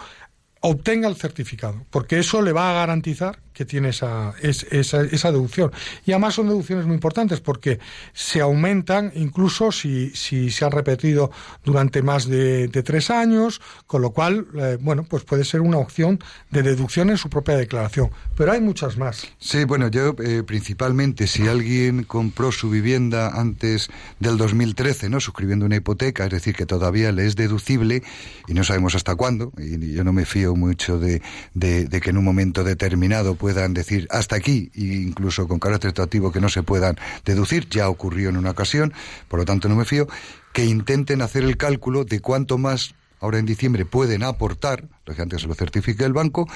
[0.60, 5.32] obtenga el certificado, porque eso le va a garantizar que tiene esa, es- esa, esa
[5.32, 5.72] deducción.
[6.06, 7.80] Y además son deducciones muy importantes porque
[8.12, 11.32] se aumentan incluso si, si se han repetido
[11.64, 15.78] durante más de, de tres años, con lo cual, eh, bueno, pues puede ser una
[15.78, 18.10] opción de deducción en su propia declaración.
[18.36, 19.26] Pero hay muchas más.
[19.40, 23.88] Sí, bueno, yo eh, principalmente si alguien compró su vivienda antes
[24.20, 25.18] del 2013, ¿no?
[25.18, 28.04] Suscribiendo una hipoteca, es decir, que todavía le es deducible
[28.46, 31.20] y no sabemos hasta cuándo, y yo no me fío mucho de,
[31.54, 35.88] de- de que en un momento determinado puedan decir hasta aquí, e incluso con carácter
[35.92, 38.92] retroactivo que no se puedan deducir, ya ocurrió en una ocasión,
[39.26, 40.06] por lo tanto no me fío,
[40.52, 45.46] que intenten hacer el cálculo de cuánto más ahora en diciembre pueden aportar, lógicamente se
[45.46, 46.46] lo certifique el banco,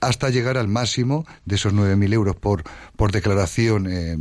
[0.00, 2.64] hasta llegar al máximo de esos 9.000 euros por,
[2.96, 4.16] por declaración, eh,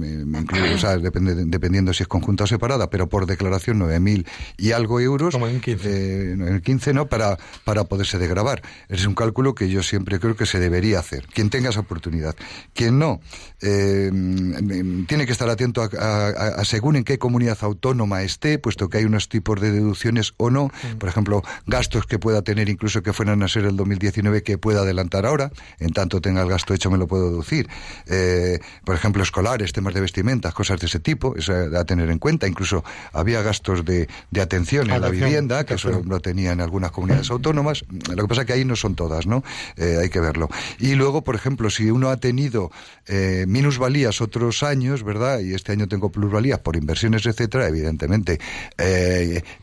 [0.74, 4.26] o sea, depende- dependiendo si es conjunta o separada, pero por declaración 9.000
[4.58, 5.34] y algo euros.
[5.34, 5.90] Como en 15.
[5.90, 7.08] eh, en el 15, ¿no?
[7.08, 8.62] Para, para poderse degravar.
[8.90, 11.26] Es un cálculo que yo siempre creo que se debería hacer.
[11.28, 12.36] Quien tenga esa oportunidad.
[12.74, 13.20] Quien no,
[13.62, 18.22] eh, mm, tiene que estar atento a, a- a- a según en qué comunidad autónoma
[18.24, 20.72] esté, puesto que hay unos tipos de deducciones o no.
[21.00, 24.82] Por ejemplo, gastos que pueda tener, incluso que fueran a ser el 2019, que pueda
[24.82, 25.52] adelantar ahora.
[25.80, 27.68] En tanto tenga el gasto hecho, me lo puedo deducir.
[28.08, 32.20] Eh, por ejemplo, escolares, temas de vestimentas, cosas de ese tipo, eso a tener en
[32.20, 32.48] cuenta.
[32.48, 36.92] Incluso había gastos de, de atención en la vivienda, que eso lo tenía en algunas
[36.92, 37.84] comunidades autónomas.
[38.16, 39.44] Lo que pasa es que ahí no son todas, ¿no?
[39.78, 40.50] Eh, hay que verlo.
[40.80, 42.72] Y luego, por ejemplo, si uno ha tenido
[43.08, 45.40] eh, minusvalías otros años, ¿verdad?
[45.40, 48.40] Y este año tengo plusvalías por inversiones, etcétera, evidentemente,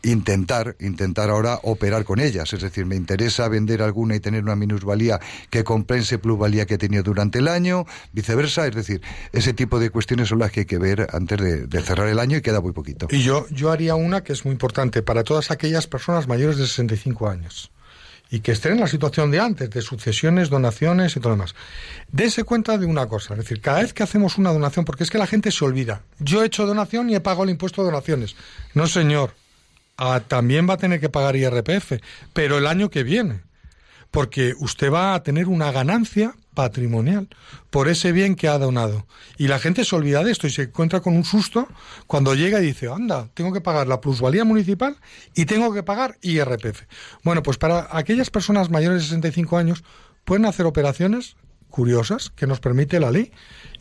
[0.03, 2.53] intentar, intentar ahora operar con ellas.
[2.53, 5.63] Es decir, me interesa vender alguna y tener una minusvalía que
[5.97, 8.67] compense plusvalía que he tenido durante el año, viceversa.
[8.67, 11.81] Es decir, ese tipo de cuestiones son las que hay que ver antes de, de
[11.81, 13.07] cerrar el año y queda muy poquito.
[13.09, 16.67] Y yo, yo haría una que es muy importante para todas aquellas personas mayores de
[16.67, 17.71] 65 años
[18.29, 21.55] y que estén en la situación de antes, de sucesiones, donaciones y todo lo demás.
[22.11, 25.09] Dese cuenta de una cosa, es decir, cada vez que hacemos una donación, porque es
[25.09, 27.87] que la gente se olvida, yo he hecho donación y he pagado el impuesto de
[27.91, 28.35] donaciones.
[28.73, 29.31] No, señor,
[29.99, 31.93] Ah, también va a tener que pagar IRPF,
[32.31, 33.41] pero el año que viene,
[34.17, 37.27] porque usted va a tener una ganancia patrimonial
[37.69, 39.05] por ese bien que ha donado.
[39.37, 41.67] Y la gente se olvida de esto y se encuentra con un susto
[42.07, 44.97] cuando llega y dice, anda, tengo que pagar la plusvalía municipal
[45.35, 46.85] y tengo que pagar IRPF.
[47.21, 49.83] Bueno, pues para aquellas personas mayores de 65 años
[50.25, 51.35] pueden hacer operaciones
[51.69, 53.31] curiosas que nos permite la ley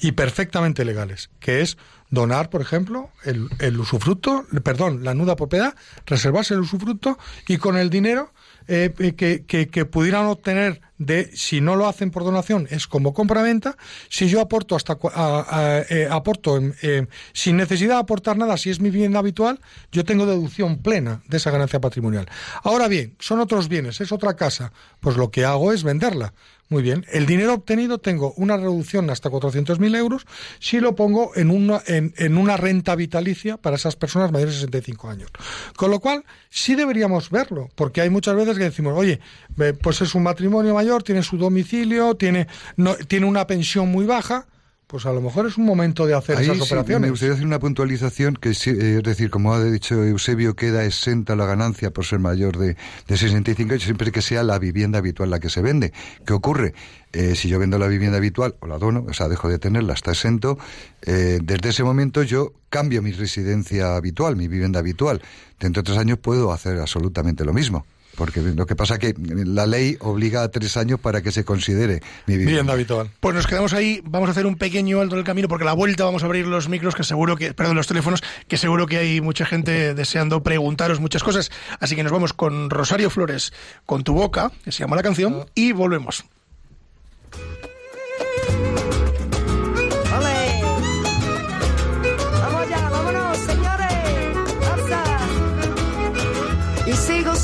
[0.01, 1.77] y perfectamente legales, que es
[2.11, 5.75] donar, por ejemplo, el, el usufructo, perdón, la nuda propiedad,
[6.07, 7.19] reservarse el usufructo
[7.49, 8.33] y con el dinero
[8.69, 13.13] eh, eh, que, que- pudieran obtener de, si no lo hacen por donación, es como
[13.15, 13.77] compra-venta.
[14.09, 18.71] Si yo aporto hasta a- a- eh, aporto eh, sin necesidad de aportar nada, si
[18.71, 19.61] es mi vivienda habitual,
[19.93, 22.29] yo tengo deducción plena de esa ganancia patrimonial.
[22.63, 26.33] Ahora bien, son otros bienes, es otra casa, pues lo que hago es venderla.
[26.69, 30.27] Muy bien, el dinero obtenido tengo una reducción hasta 400.000 euros
[30.59, 35.09] si lo pongo en una, en, una renta vitalicia para esas personas mayores de 65
[35.09, 35.31] años.
[35.77, 39.21] Con lo cual, sí deberíamos verlo, porque hay muchas veces que decimos, oye,
[39.61, 44.05] eh, pues es un matrimonio mayor, tiene su domicilio, tiene, no, tiene una pensión muy
[44.05, 44.49] baja,
[44.87, 47.01] pues a lo mejor es un momento de hacer Ahí esas sí, operaciones.
[47.03, 51.35] me gustaría hacer una puntualización que, eh, es decir, como ha dicho Eusebio, queda exenta
[51.35, 52.77] la ganancia por ser mayor de,
[53.09, 55.93] de 65 años, siempre que sea la vivienda habitual la que se vende.
[56.25, 56.73] ¿Qué ocurre?
[57.13, 59.95] Eh, si yo vendo la vivienda habitual o la dono, o sea, dejo de tenerla,
[59.95, 60.59] está exento,
[61.03, 65.21] eh, desde ese momento yo cambio mi residencia habitual, mi vivienda habitual.
[65.59, 67.87] Dentro de tres años puedo hacer absolutamente lo mismo.
[68.17, 72.01] Porque lo que pasa que la ley obliga a tres años para que se considere
[72.27, 72.51] mi vivienda.
[72.51, 73.11] Vivienda habitual.
[73.21, 75.67] Pues nos quedamos ahí, vamos a hacer un pequeño alto en el camino porque a
[75.67, 78.87] la vuelta vamos a abrir los micros que seguro que, perdón, los teléfonos, que seguro
[78.87, 81.51] que hay mucha gente deseando preguntaros muchas cosas.
[81.81, 83.53] Así que nos vamos con Rosario Flores,
[83.85, 86.25] con tu boca, que se llama la canción, y volvemos.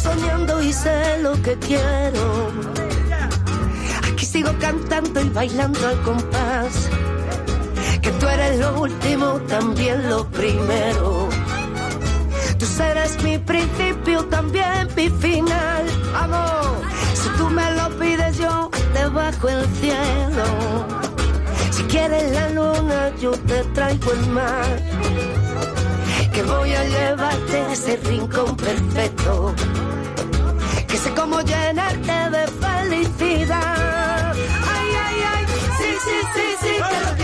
[0.02, 2.50] Soñando y sé lo que quiero.
[4.08, 6.88] Aquí sigo cantando y bailando al compás.
[8.00, 11.28] Que tú eres lo último, también lo primero.
[12.58, 15.84] Tú serás mi principio, también mi final.
[16.12, 16.82] Vamos,
[17.14, 20.46] si tú me lo pides, yo te bajo el cielo.
[21.70, 24.76] Si quieres la luna, yo te traigo el mar.
[26.32, 29.54] que voy a llevarte a ese rincón perfecto.
[30.92, 34.34] Que sé cómo llenarte de felicidad.
[34.34, 35.46] Ay, ay, ay,
[35.78, 37.21] sí, sí, sí, sí,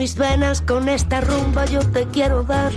[0.00, 2.72] mis venas, con esta rumba yo te quiero dar.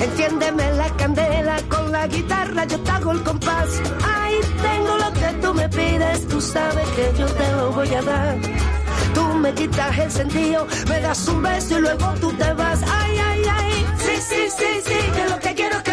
[0.00, 3.68] Enciéndeme la candela con la guitarra, yo te hago el compás.
[4.02, 8.00] Ay, tengo lo que tú me pides, tú sabes que yo te lo voy a
[8.00, 8.38] dar.
[9.12, 12.80] Tú me quitas el sentido, me das un beso y luego tú te vas.
[12.98, 15.87] Ay, ay, ay, sí, sí, sí, sí, que lo que quiero es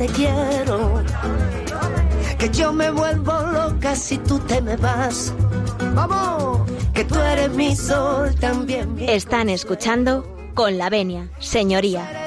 [0.00, 1.04] te quiero.
[2.38, 5.34] Que yo me vuelvo loca si tú te me vas.
[5.94, 6.60] Vamos,
[6.94, 8.96] que tú eres mi sol también.
[8.98, 10.24] Están escuchando
[10.54, 12.19] con la venia, señoría.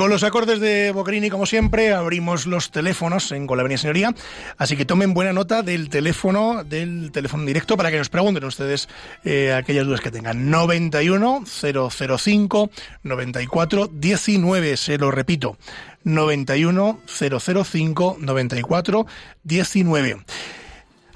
[0.00, 4.14] Con los acordes de Boccherini, como siempre, abrimos los teléfonos en Con la Avenida Señoría.
[4.56, 8.88] Así que tomen buena nota del teléfono, del teléfono directo para que nos pregunten ustedes
[9.24, 10.48] eh, aquellas dudas que tengan.
[10.50, 12.70] 91 005
[13.02, 15.58] 94 19, se lo repito.
[16.04, 19.06] 91 005 94
[19.42, 20.16] 19.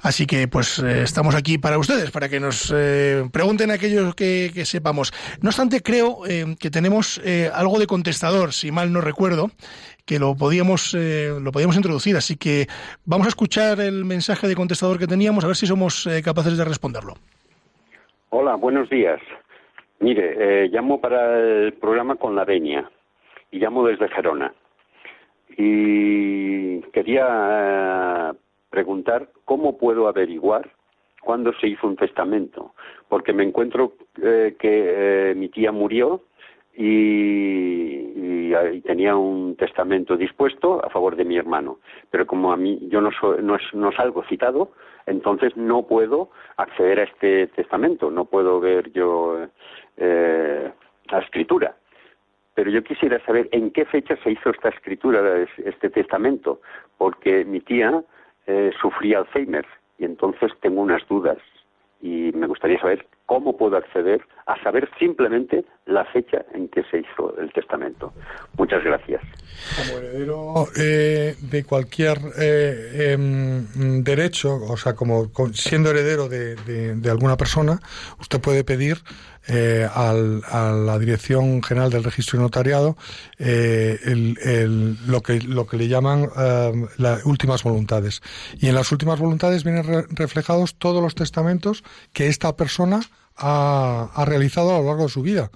[0.05, 4.51] Así que pues eh, estamos aquí para ustedes, para que nos eh, pregunten aquellos que,
[4.63, 5.11] sepamos.
[5.41, 9.47] No obstante, creo eh, que tenemos eh, algo de contestador, si mal no recuerdo,
[10.05, 12.15] que lo podíamos, lo podíamos introducir.
[12.15, 12.67] Así que
[13.03, 16.65] vamos a escuchar el mensaje de contestador que teníamos, a ver si somos capaces de
[16.65, 17.15] responderlo.
[18.29, 19.19] Hola, buenos días.
[20.01, 22.87] Mire, llamo para el programa con la venia
[23.49, 24.53] y llamo desde Gerona.
[25.57, 28.35] Y quería
[28.75, 30.69] preguntar cómo puedo averiguar
[31.21, 32.73] cuándo se hizo un testamento,
[33.07, 34.71] porque me encuentro eh, que
[35.29, 36.21] eh, mi tía murió
[36.75, 38.51] y,
[38.83, 41.79] tenía un testamento dispuesto a favor de mi hermano,
[42.11, 44.71] pero como a mí yo no, soy, no, es- no salgo citado,
[45.05, 49.47] entonces no puedo acceder a este testamento, no puedo ver yo
[49.97, 50.71] eh,
[51.11, 51.75] la escritura.
[52.53, 56.61] Pero yo quisiera saber en qué fecha se hizo esta escritura, este testamento,
[56.97, 58.03] porque mi tía
[58.47, 59.65] eh, sufría Alzheimer
[59.97, 61.37] y entonces tengo unas dudas
[62.01, 66.99] y me gustaría saber cómo puedo acceder a saber simplemente la fecha en que se
[66.99, 68.13] hizo el testamento.
[68.57, 69.21] Muchas gracias.
[69.77, 76.95] Como heredero eh, de cualquier eh, em, derecho, o sea, como siendo heredero de, de-
[76.95, 77.79] de alguna persona,
[78.19, 78.97] usted puede pedir
[79.47, 82.97] eh, al- a la Dirección General del Registro y Notariado
[83.37, 88.21] eh, el- el- lo, que, lo que le llaman em, las últimas voluntades.
[88.59, 91.83] Y en las últimas voluntades vienen re- reflejados todos los testamentos
[92.13, 93.01] que esta persona
[93.37, 95.49] ha, ha realizado a lo largo de su vida.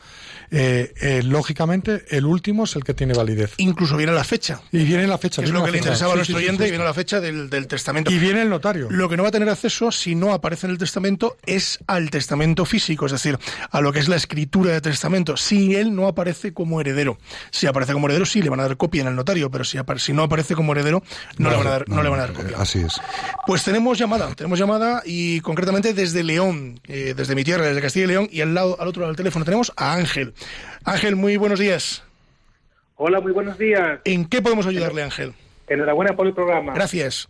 [0.52, 3.54] Eh, eh, lógicamente, el último es el que tiene validez.
[3.58, 5.44] Incluso viene la fecha, Y viene la fecha.
[5.44, 7.50] es lo que le interesaba a nuestro sí, oyente, sí, y viene la fecha del,
[7.50, 8.12] del testamento.
[8.12, 8.88] Y viene el notario.
[8.90, 12.10] Lo que no va a tener acceso, si no aparece en el testamento, es al
[12.10, 13.38] testamento físico, es decir,
[13.70, 15.38] a lo que es la escritura de testamento.
[15.38, 17.20] Si él no aparece como heredero.
[17.52, 19.78] Si aparece como heredero, sí le van a dar copia en el notario, pero si,
[19.98, 21.04] si no aparece como heredero,
[21.38, 22.58] no, le van a dar, no, le van a dar copia.
[22.58, 23.00] Así es.
[23.46, 28.06] Pues tenemos llamada, tenemos llamada y concretamente desde León, eh, desde mi tierra, desde Castilla
[28.06, 30.34] y León, y al lado, al otro lado del teléfono tenemos a Ángel.
[30.84, 32.04] Ángel, muy buenos días.
[32.96, 34.02] Hola, muy buenos días.
[34.04, 35.34] ¿En qué podemos ayudarle, Ángel?
[35.68, 36.74] Enhorabuena por el programa.
[36.74, 37.30] Gracias.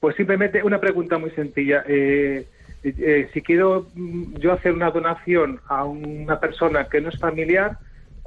[0.00, 1.84] Pues simplemente una pregunta muy sencilla.
[1.88, 2.46] Eh,
[2.84, 7.78] eh, si quiero mm, yo hacer una donación a una persona que no es familiar,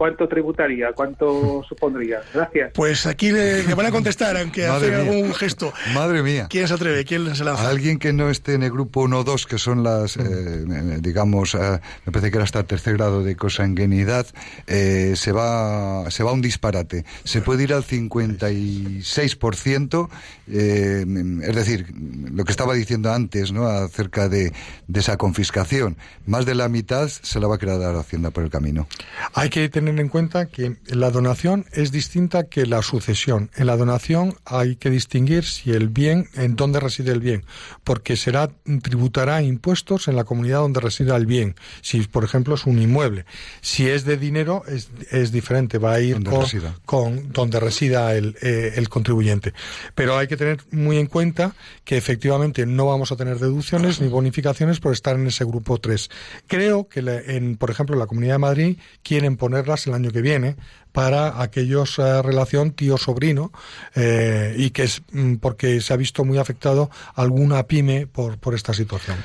[0.02, 0.88] ¿cuánto tributaría?
[0.96, 2.22] ¿Cuánto supondría?
[2.34, 2.72] Gracias.
[2.74, 4.98] Pues aquí le, le van a contestar, aunque hace mía.
[4.98, 5.72] algún gesto.
[5.94, 6.48] Madre mía.
[6.50, 7.06] ¿Quién se atreve?
[7.06, 7.70] ¿Quién se lanza?
[7.70, 10.98] Alguien que no esté en el grupo 1 o 2, que son las, eh, eh,
[11.02, 14.26] digamos, eh, me parece que era hasta el tercer grado de consanguinidad,
[14.66, 17.06] eh, se, va, se va a un disparate.
[17.24, 20.10] Se puede ir al 56%,
[20.48, 21.06] eh,
[21.44, 21.94] es decir,
[22.34, 24.52] lo que estaba diciendo antes, ¿no?, acerca de,
[24.88, 25.96] de esa confiscación.
[26.26, 28.88] Más de la mitad se la va a quedar dar Hacienda por el camino.
[29.36, 33.50] Hay que tener en cuenta que la donación es distinta que la sucesión.
[33.56, 37.44] En la donación hay que distinguir si el bien, en dónde reside el bien,
[37.84, 38.50] porque será
[38.82, 41.56] tributará impuestos en la comunidad donde resida el bien.
[41.82, 43.26] Si, por ejemplo, es un inmueble.
[43.62, 46.76] Si es de dinero, es, es diferente, va a ir Donde con, resida.
[46.86, 49.54] con donde resida el, eh, el contribuyente.
[49.96, 54.08] Pero hay que tener muy en cuenta que efectivamente no vamos a tener deducciones ni
[54.08, 56.10] bonificaciones por estar en ese grupo 3.
[56.48, 60.22] Creo que, la- en, por ejemplo, la Comunidad de Madrid quieren ponerlas el año que
[60.22, 60.56] viene
[60.92, 63.52] para aquellos eh, relación tío-sobrino
[63.96, 68.56] eh, y que es mm, porque se ha visto muy afectado alguna pyme por, por
[68.56, 69.18] esta situación.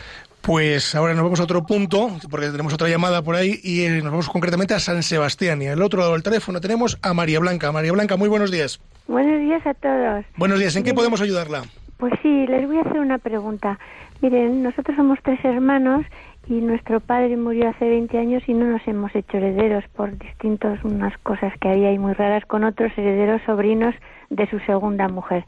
[0.46, 4.00] Pues ahora nos vamos a otro punto, porque tenemos otra llamada por ahí, y eh,
[4.00, 5.60] nos vamos concretamente a San Sebastián.
[5.60, 7.72] Y al otro lado del teléfono tenemos a María Blanca.
[7.72, 8.78] María Blanca, muy buenos días.
[9.08, 10.24] Buenos días a todos.
[10.36, 11.62] Buenos días, ¿en qué podemos ayudarla?
[11.96, 13.76] Pues sí, les voy a hacer una pregunta.
[14.20, 16.06] Miren, nosotros somos tres hermanos
[16.48, 20.82] y nuestro padre murió hace 20 años y no nos hemos hecho herederos por distintas
[20.84, 23.94] unas cosas que había ahí muy raras con otros herederos sobrinos
[24.30, 25.44] de su segunda mujer.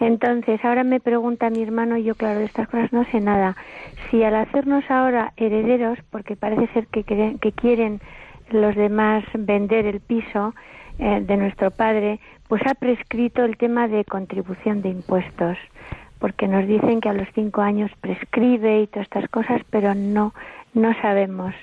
[0.00, 3.56] Entonces, ahora me pregunta mi hermano, y yo claro, de estas cosas no sé nada,
[4.10, 8.00] si al hacernos ahora herederos, porque parece ser que quieren
[8.50, 10.54] los demás vender el piso
[10.98, 15.58] eh, de nuestro padre, pues ha prescrito el tema de contribución de impuestos,
[16.24, 20.32] porque nos dicen que a los cinco años prescribe y todas estas cosas, pero no,
[20.72, 21.54] no sabemos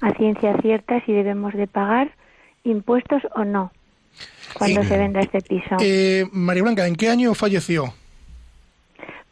[0.00, 2.10] a ciencia cierta si debemos de pagar
[2.64, 3.70] impuestos o no
[4.54, 5.76] cuando Eh, se venda este piso.
[5.78, 7.92] Eh, María Blanca, ¿en qué año falleció?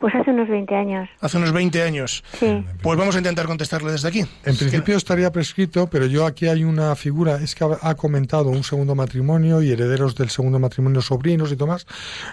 [0.01, 1.09] Pues hace unos 20 años.
[1.20, 2.24] Hace unos 20 años.
[2.38, 2.64] Sí.
[2.82, 4.20] Pues vamos a intentar contestarle desde aquí.
[4.46, 8.64] En principio estaría prescrito, pero yo aquí hay una figura, es que ha- comentado un
[8.64, 11.86] segundo matrimonio y herederos del segundo matrimonio, sobrinos y demás.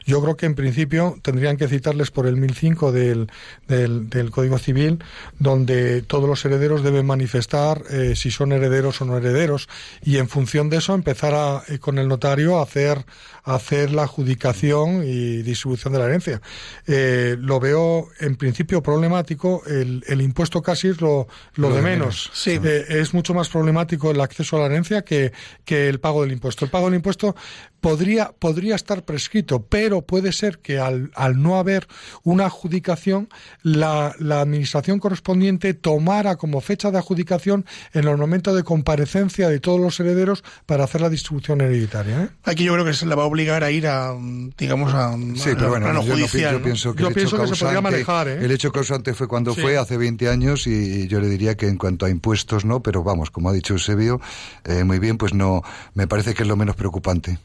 [0.06, 3.30] Yo creo que en principio tendrían que citarles por el 1005 del,
[3.68, 5.04] del, del Código Civil,
[5.38, 9.68] donde todos los herederos deben manifestar eh, si son herederos o no herederos,
[10.02, 13.06] y en función de eso empezar a, eh, con el notario a hacer,
[13.44, 16.42] a hacer la adjudicación y distribución de la herencia.
[16.88, 21.76] Eh, lo veo en principio problemático, el, el impuesto casi es lo, lo, Lo de
[21.76, 22.30] de menos.
[22.32, 22.60] menos, sí.
[22.64, 25.32] Eh, es mucho más problemático el acceso a la herencia que,
[25.66, 26.66] que el pago del impuesto.
[26.66, 27.36] El pago del impuesto
[27.82, 31.88] podría, podría estar prescrito, pero puede ser que al, al no haber
[32.24, 33.30] una adjudicación,
[33.64, 39.60] la, la administración correspondiente tomara como fecha de adjudicación en el momento de comparecencia de
[39.60, 42.24] todos los herederos para hacer la distribución hereditaria.
[42.24, 42.30] ¿eh?
[42.44, 44.14] Aquí yo creo que se la va a obligar a ir a,
[44.58, 46.54] digamos, a, Sí, a- pero bueno, plano yo, no judicial.
[46.54, 46.64] yo ¿no?
[46.66, 48.46] pienso que, Yo el, pienso hecho que se podría manejar, ¿eh?
[48.46, 49.62] el hecho causante fue cuando Sí.
[49.62, 53.04] fue, hace 20 años, y yo le diría que en cuanto a impuestos no, pero
[53.04, 54.20] vamos, como ha dicho Eusebio,
[54.66, 55.62] eh, muy bien, pues no,
[55.94, 57.38] me parece que es lo menos preocupante.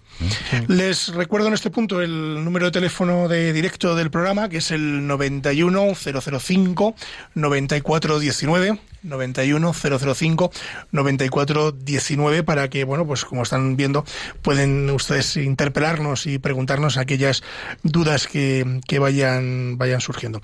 [0.68, 4.70] Les recuerdo en este punto el número de teléfono de directo del programa, que es
[4.70, 6.94] el 91005
[7.34, 10.50] 9419 91005
[10.92, 14.04] 9419 para que, bueno, pues como están viendo,
[14.42, 17.42] pueden ustedes interpelarnos y preguntarnos aquellas
[17.82, 20.40] dudas que, que vayan, vayan surgiendo.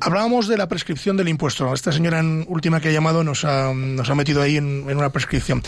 [0.00, 1.72] Hablábamos de la prescripción del impuesto.
[1.72, 4.96] Esta señora en- última que ha llamado nos ha, nos ha metido ahí en, en
[4.98, 5.62] una prescripción.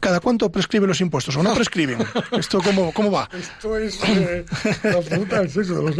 [0.00, 1.98] ¿Cada cuánto prescriben los impuestos o no prescriben?
[2.32, 3.28] ¿Esto cómo, cómo va?
[3.32, 4.44] Esto es eh,
[4.82, 5.98] la del sexo de los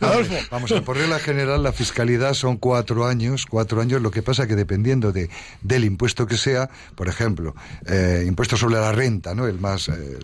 [0.00, 0.34] Adolfo.
[0.50, 4.29] Vamos, a por regla general la fiscalidad son cuatro años, cuatro años, lo que pasa
[4.46, 5.28] que dependiendo de,
[5.62, 7.54] del impuesto que sea, por ejemplo,
[7.86, 9.46] eh, impuesto sobre la renta, ¿no?
[9.46, 10.18] el más, eh,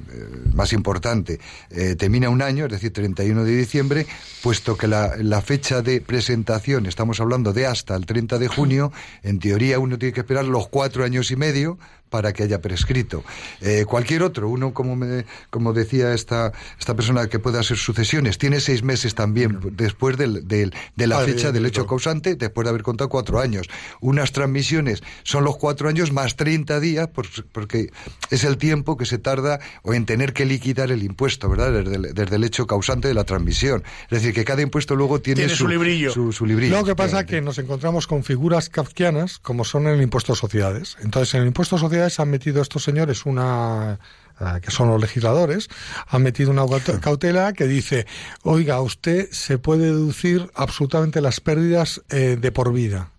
[0.55, 1.41] más importante,
[1.71, 4.07] eh, termina un año, es decir, 31 de diciembre,
[4.43, 8.93] puesto que la, la fecha de presentación, estamos hablando de hasta el 30 de junio,
[9.23, 11.79] en teoría uno tiene que esperar los cuatro años y medio
[12.11, 13.25] para que haya prescrito.
[13.61, 18.39] Eh, cualquier otro, uno como me, como decía esta, esta persona que puede hacer sucesiones,
[18.39, 22.65] tiene seis meses también después del, del- de la Ah, fecha del hecho causante, después
[22.65, 23.67] de haber contado cuatro años.
[24.01, 27.91] Unas transmisiones son los cuatro años más 30 días, por- porque
[28.31, 31.73] es el tiempo que se tarda o en tener que liquidar el impuesto, ¿verdad?
[31.73, 33.83] Desde el, desde el hecho causante de la transmisión.
[34.05, 36.13] Es decir, que cada impuesto luego tiene, Tiene su librillo.
[36.13, 39.87] Su, su librillo, Lo que pasa es que nos encontramos con figuras kafkianas como son
[39.89, 40.97] en el impuesto a sociedades.
[41.03, 43.99] Entonces, en el impuesto a sociedades han metido estos señores una
[44.41, 45.69] eh, que son los legisladores,
[46.09, 48.07] han metido una caute- cautela que dice,
[48.43, 53.11] oiga, usted se puede deducir absolutamente las pérdidas eh, de por vida.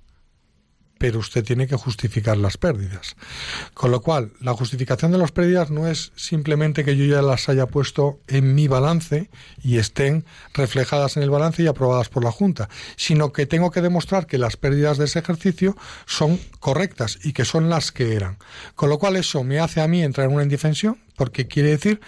[0.97, 3.15] Pero usted tiene que justificar las pérdidas.
[3.73, 7.49] Con lo cual, la justificación de las pérdidas no es simplemente que yo ya las
[7.49, 9.29] haya puesto en mi balance
[9.63, 13.81] y estén reflejadas en el balance y aprobadas por la Junta, sino que tengo que
[13.81, 18.37] demostrar que las pérdidas de ese ejercicio son correctas y que son las que eran.
[18.75, 22.01] Con lo cual, eso me hace a mí entrar en una indefensión, porque quiere decir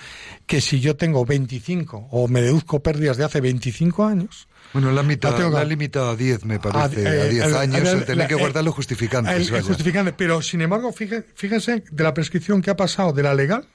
[0.46, 5.02] que si yo tengo 25 o me deduzco pérdidas de hace 25 años, Bueno, la
[5.04, 7.76] mitad, La tengo la limitado a 10, me Ah, parece, eh, a 10 el- años,
[7.80, 9.50] el- el tener la- que guardar los justificantes.
[9.52, 10.14] el justificante.
[10.14, 13.68] Pero, sin embargo, fíjense, fíjense de la prescripción que ha pasado de la legal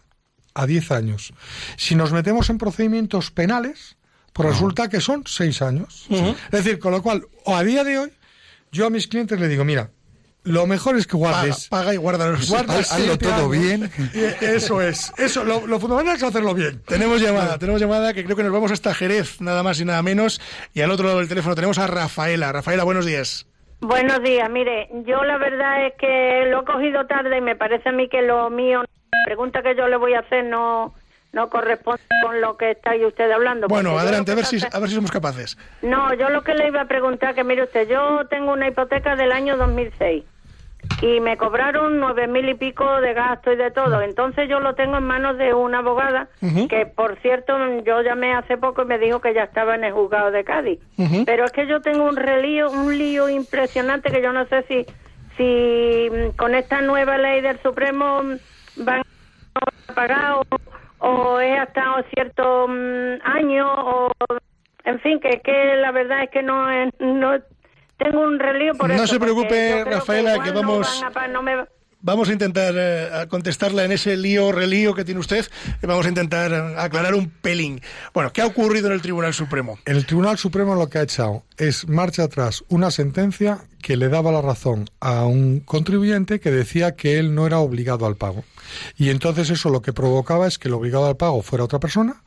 [0.55, 1.33] a 10 años.
[1.77, 3.97] Si nos metemos en procedimientos penales,
[4.33, 6.07] pues resulta que son 6 años.
[6.11, 8.13] Es decir, con lo cual, o a día de hoy,
[8.71, 9.91] yo a mis clientes les digo, mira,
[10.45, 11.69] lo mejor es que guardes...
[11.69, 13.91] paga y guarda los guardas Haz- hazlo todo bien.
[14.41, 15.13] Eso es.
[15.17, 16.81] Eso, lo, lo fundamental es hacerlo bien.
[16.87, 20.03] Tenemos llamada, tenemos llamada que creo que nos vamos hasta Jerez, nada más y nada
[20.03, 20.41] menos.
[20.75, 22.53] Y al otro lado del teléfono tenemos a Rafaela.
[22.53, 23.47] Rafaela, buenos días.
[23.81, 27.91] Buenos días, mire, yo la verdad es que lo he cogido tarde y me parece
[27.91, 30.95] a mí que lo mío, la pregunta que yo le voy a hacer no
[31.35, 33.67] no corresponde con lo que estáis usted hablando.
[33.67, 35.59] Bueno, adelante, a ver si, a ver si somos capaces.
[35.83, 39.17] No, yo lo que le iba a preguntar, que mire usted, yo tengo una hipoteca
[39.17, 40.23] del año 2006
[41.03, 44.01] y me cobraron nueve mil y pico de gasto y de todo.
[44.01, 46.29] Entonces yo lo tengo en manos de una abogada
[46.69, 49.93] que, por cierto, yo llamé hace poco y me dijo que ya estaba en el
[49.93, 50.79] juzgado de Cádiz.
[51.25, 54.87] Pero es que yo tengo un relío, un lío impresionante que yo no sé si,
[55.37, 58.37] si mm, con esta nueva ley del Supremo mm,
[58.85, 59.03] van
[59.55, 60.43] a pagar o,
[61.07, 64.11] o es hasta cierto mm, año o
[64.85, 67.35] en fin que, que la verdad es que no es- no
[67.99, 71.29] tengo un relío por No eso, se porque preocupe, Rafaela, que no vamos- van a
[71.29, 71.65] no me-
[72.07, 75.47] Vamos a intentar eh, contestarla en ese lío, relío que tiene usted.
[75.83, 77.81] y Vamos a intentar eh, aclarar un pelín.
[78.13, 79.79] Bueno, ¿qué ha ocurrido en el Tribunal Supremo?
[79.87, 84.33] El Tribunal Supremo lo que ha echado es marcha atrás una sentencia que le daba
[84.33, 88.45] la razón a un contribuyente que decía que él no era obligado al pago.
[88.99, 92.23] Y entonces eso lo que provocaba es que el obligado al pago fuera otra persona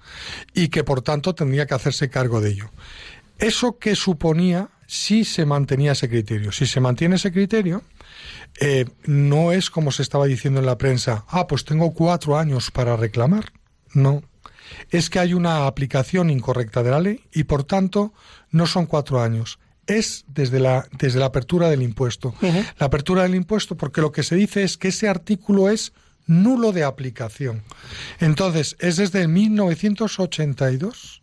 [0.55, 2.71] y que por tanto tendría que hacerse cargo de ello.
[3.37, 6.51] ¿Eso que suponía si se mantenía ese criterio?
[6.51, 7.83] Si se mantiene ese criterio,
[8.59, 12.71] eh, no es como se estaba diciendo en la prensa, ah, pues tengo cuatro años
[12.71, 13.51] para reclamar.
[13.93, 14.23] No.
[14.89, 18.13] Es que hay una aplicación incorrecta de la ley y por tanto
[18.49, 19.59] no son cuatro años.
[19.85, 22.33] Es desde la, desde la apertura del impuesto.
[22.41, 25.93] La apertura del impuesto, porque lo que se dice es que ese artículo es
[26.25, 27.63] nulo de aplicación.
[28.19, 31.21] Entonces, es desde 1982.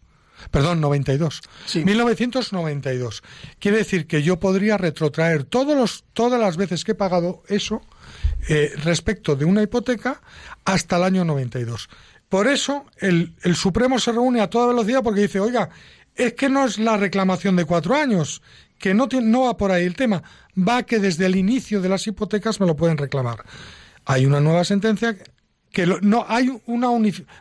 [0.50, 1.40] Perdón, 92.
[1.84, 3.22] 1992.
[3.58, 7.82] Quiere decir que yo podría retrotraer todos los, todas las veces que he pagado eso
[8.48, 10.20] eh, respecto de una hipoteca
[10.64, 11.88] hasta el año 92.
[12.28, 15.68] Por eso el, el Supremo se reúne a toda velocidad porque dice, oiga,
[16.14, 18.42] es que no es la reclamación de cuatro años,
[18.78, 20.22] que no, tiene- no va por ahí el tema,
[20.56, 23.44] va que desde el inicio de las hipotecas me lo pueden reclamar.
[24.04, 25.16] Hay una nueva sentencia
[25.74, 26.88] que lo- no hay una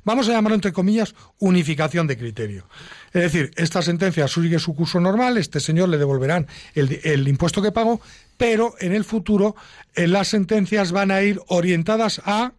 [0.03, 2.67] vamos a llamarlo entre comillas unificación de criterio.
[3.13, 7.61] Es decir, esta sentencia sigue su curso normal, este señor le devolverán el, el impuesto
[7.61, 8.01] que pagó,
[8.35, 9.55] pero en el futuro
[9.95, 12.51] eh, las sentencias van a ir orientadas a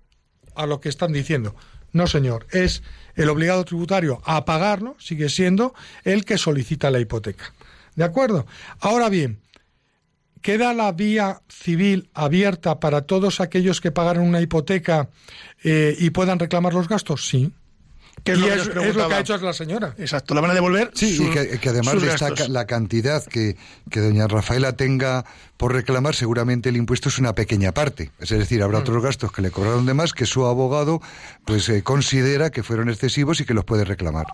[0.55, 1.57] a lo que están diciendo.
[1.93, 2.83] No, señor, es
[3.17, 7.53] el obligado tributario a pagarlo, sigue siendo el que solicita la hipoteca.
[7.97, 8.47] ¿De acuerdo?
[8.81, 9.41] Ahora bien,
[10.45, 15.09] ¿queda la vía civil abierta para todos aquellos que pagaron una hipoteca
[15.65, 17.27] eh, y puedan reclamar los gastos?
[17.27, 17.51] Sí.
[18.23, 19.09] ¿Qué es y lo que es, nos es lo preguntaba?
[19.09, 19.95] que ha hecho la señora.
[19.99, 20.91] Exacto, la van a devolver.
[20.95, 22.47] Sí, sus- y que, que además sus de esta gastos.
[22.47, 23.57] ca- la cantidad que,
[23.91, 25.25] que doña Rafaela tenga
[25.57, 28.13] por reclamar, seguramente el impuesto es una pequeña parte.
[28.21, 31.01] Es decir, habrá otros gastos que le cobraron de más que su abogado
[31.47, 34.27] pues eh, considera que fueron excesivos y que los puede reclamar.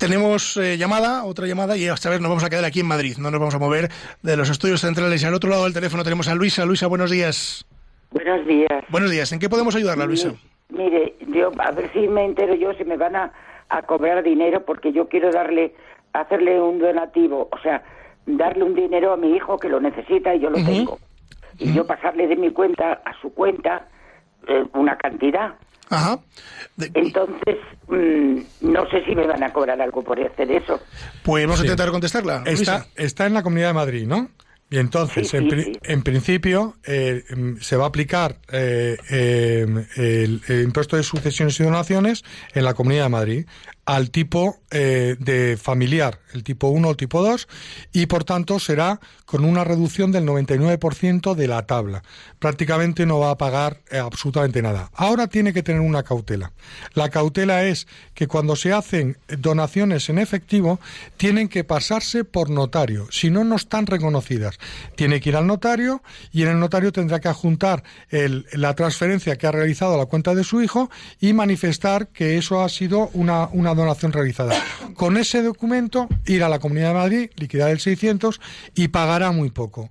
[0.00, 3.18] Tenemos eh, llamada, otra llamada, y esta vez nos vamos a quedar aquí en Madrid.
[3.18, 3.90] No nos vamos a mover
[4.22, 5.22] de los estudios centrales.
[5.22, 6.64] Y al otro lado del teléfono tenemos a Luisa.
[6.64, 7.66] Luisa, buenos días.
[8.10, 8.82] Buenos días.
[8.88, 9.30] Buenos días.
[9.32, 10.32] ¿En qué podemos ayudarla, Luisa?
[10.70, 13.30] Mire, yo a ver si me entero yo si me van a,
[13.68, 15.74] a cobrar dinero porque yo quiero darle,
[16.14, 17.82] hacerle un donativo, o sea,
[18.24, 20.98] darle un dinero a mi hijo que lo necesita y yo lo tengo.
[21.58, 23.86] Y yo pasarle de mi cuenta a su cuenta
[24.48, 25.56] eh, una cantidad.
[25.90, 26.18] Ajá.
[26.94, 27.56] Entonces,
[27.88, 30.80] mm, no sé si me van a cobrar algo por hacer eso.
[31.22, 31.64] Pues vamos Sí.
[31.64, 32.42] a intentar contestarla.
[32.46, 34.30] Está, está en la Comunidad de Madrid, ¿no?
[34.72, 35.72] Y entonces, Sí, en, sí, pri- sí.
[35.82, 39.66] en principio, eh, mm, se va a aplicar eh, eh,
[39.96, 42.22] el, el impuesto de sucesiones y donaciones
[42.54, 43.46] en la Comunidad de Madrid.
[43.84, 47.48] Al tipo eh, de familiar, el tipo 1 o tipo 2,
[47.92, 52.02] y por tanto será con una reducción del 99% de la tabla.
[52.38, 54.90] Prácticamente no va a pagar eh, absolutamente nada.
[54.94, 56.52] Ahora tiene que tener una cautela.
[56.94, 60.78] La cautela es que cuando se hacen donaciones en efectivo,
[61.16, 64.58] tienen que pasarse por notario, si no, no están reconocidas.
[64.94, 66.02] Tiene que ir al notario
[66.32, 70.34] y en el notario tendrá que adjuntar la transferencia que ha realizado a la cuenta
[70.34, 74.54] de su hijo y manifestar que eso ha sido una donación realizada.
[74.94, 78.40] Con ese documento, ir a la Comunidad de Madrid, liquidar el 600
[78.74, 79.90] y pagará muy poco.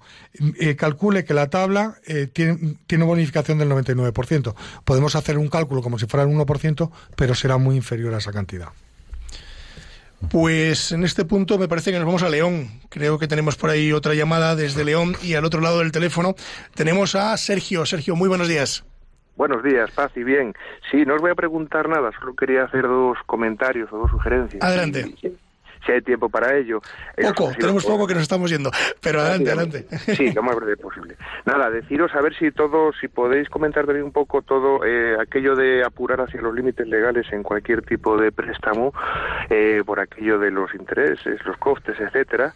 [0.59, 4.55] Eh, calcule que la tabla eh, tiene, tiene bonificación del 99%.
[4.85, 8.31] Podemos hacer un cálculo como si fuera el 1%, pero será muy inferior a esa
[8.31, 8.69] cantidad.
[10.27, 12.69] Pues en este punto me parece que nos vamos a León.
[12.89, 16.35] Creo que tenemos por ahí otra llamada desde León y al otro lado del teléfono
[16.75, 17.85] tenemos a Sergio.
[17.85, 18.83] Sergio, muy buenos días.
[19.39, 20.53] Buenos días, paz y bien.
[20.91, 24.61] Sí, no os voy a preguntar nada, solo quería hacer dos comentarios o dos sugerencias.
[24.61, 25.05] Adelante.
[25.21, 25.33] Si,
[25.85, 26.81] si hay tiempo para ello.
[27.15, 28.69] Poco, tenemos por- poco que nos estamos yendo,
[29.01, 29.85] pero adelante, adelante.
[30.13, 31.15] Sí, lo más breve posible.
[31.45, 35.55] Nada, deciros a ver si todo, si podéis comentar también un poco todo eh, aquello
[35.55, 38.91] de apurar hacia los límites legales en cualquier tipo de préstamo,
[39.49, 42.53] eh, por aquello de los intereses, los costes, etcétera.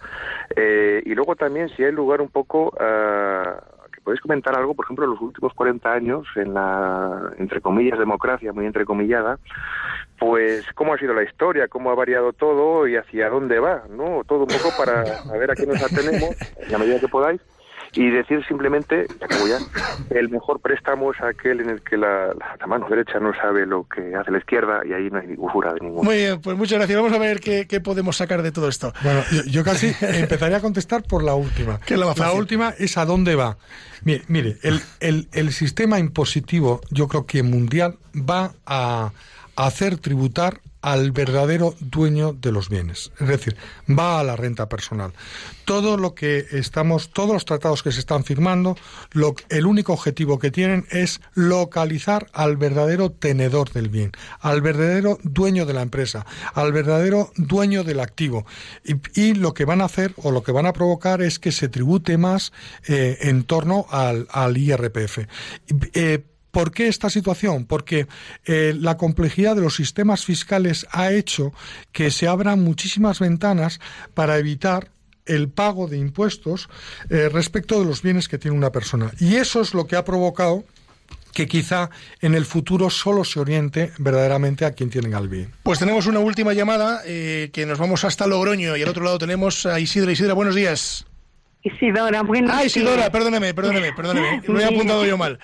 [0.54, 3.73] Eh, y luego también si hay lugar un poco a que
[4.04, 8.54] podéis comentar algo, por ejemplo, en los últimos 40 años en la, entre comillas, democracia,
[8.54, 9.40] muy entrecomillada,
[10.20, 14.24] pues cómo ha sido la historia, cómo ha variado todo y hacia dónde va, ¿no?
[14.26, 17.42] Todo un poco para saber a qué nos atenemos, en la medida que podáis,
[17.94, 19.60] y decir simplemente, ya que voy ya,
[20.18, 23.66] el mejor préstamo es aquel en el que la, la- la mano derecha no sabe
[23.66, 26.04] lo que hace la izquierda y ahí no hay usura de ninguna.
[26.04, 26.98] Muy bien, pues muchas gracias.
[27.00, 28.94] Vamos a ver qué, qué podemos sacar de todo esto.
[29.04, 31.80] Bueno, yo, yo casi empezaría a contestar por la última.
[31.86, 32.40] ¿Qué es la más fácil?
[32.40, 33.58] última es a dónde va.
[34.04, 39.12] Mire, mire el, el- el sistema impositivo, yo creo que mundial, va a,
[39.56, 43.12] a hacer tributar al verdadero dueño de los bienes.
[43.20, 43.56] Es decir,
[43.90, 45.14] va a la renta personal.
[45.64, 48.76] Todo lo que estamos, todos los tratados que se están firmando,
[49.50, 54.12] el único objetivo que tienen es localizar al verdadero tenedor del bien,
[54.42, 58.46] al verdadero dueño de la empresa, al verdadero dueño del activo.
[59.16, 61.70] Y, lo que van a hacer o lo que van a provocar es que se
[61.70, 62.52] tribute más
[62.88, 64.28] eh, en torno al,
[64.58, 65.20] IRPF.
[66.54, 67.66] ¿Por qué esta situación?
[67.66, 68.06] Porque
[68.46, 71.52] eh, la complejidad de los sistemas fiscales ha hecho
[71.92, 73.80] que se abran muchísimas ventanas
[74.14, 74.92] para evitar
[75.26, 76.70] el pago de impuestos
[77.10, 79.12] eh, respecto de los bienes que tiene una persona.
[79.20, 80.64] Y eso es lo que ha provocado
[81.34, 81.90] que quizá
[82.22, 85.52] en el futuro solo se oriente verdaderamente a quien tiene el bien.
[85.64, 89.18] Pues tenemos una última llamada, eh, que nos vamos hasta Logroño y al otro lado
[89.18, 90.12] tenemos a Isidra.
[90.12, 91.08] Isidra, buenos días.
[91.64, 93.10] Isidora, buenos Ah, Isidora, días.
[93.10, 94.42] perdóneme, perdóneme, perdóneme.
[94.48, 95.40] Lo he apuntado yo mal.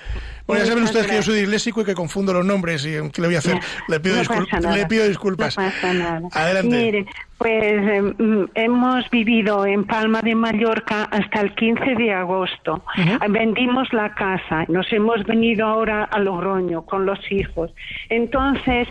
[0.45, 2.83] Bueno, ya saben ustedes que yo soy disléxico y que confundo los nombres.
[2.85, 3.59] ¿Y qué le voy a hacer?
[3.87, 4.75] Le pido, No discul- pasa nada.
[4.75, 5.57] le pido disculpas.
[5.57, 6.21] No pasa nada.
[6.33, 6.75] Adelante.
[6.75, 7.05] Mire,
[7.37, 12.83] pues eh, mm, hemos vivido en Palma de Mallorca hasta el 15 de agosto.
[13.29, 17.71] Vendimos la casa, nos hemos venido ahora a Logroño con los hijos.
[18.09, 18.87] Entonces,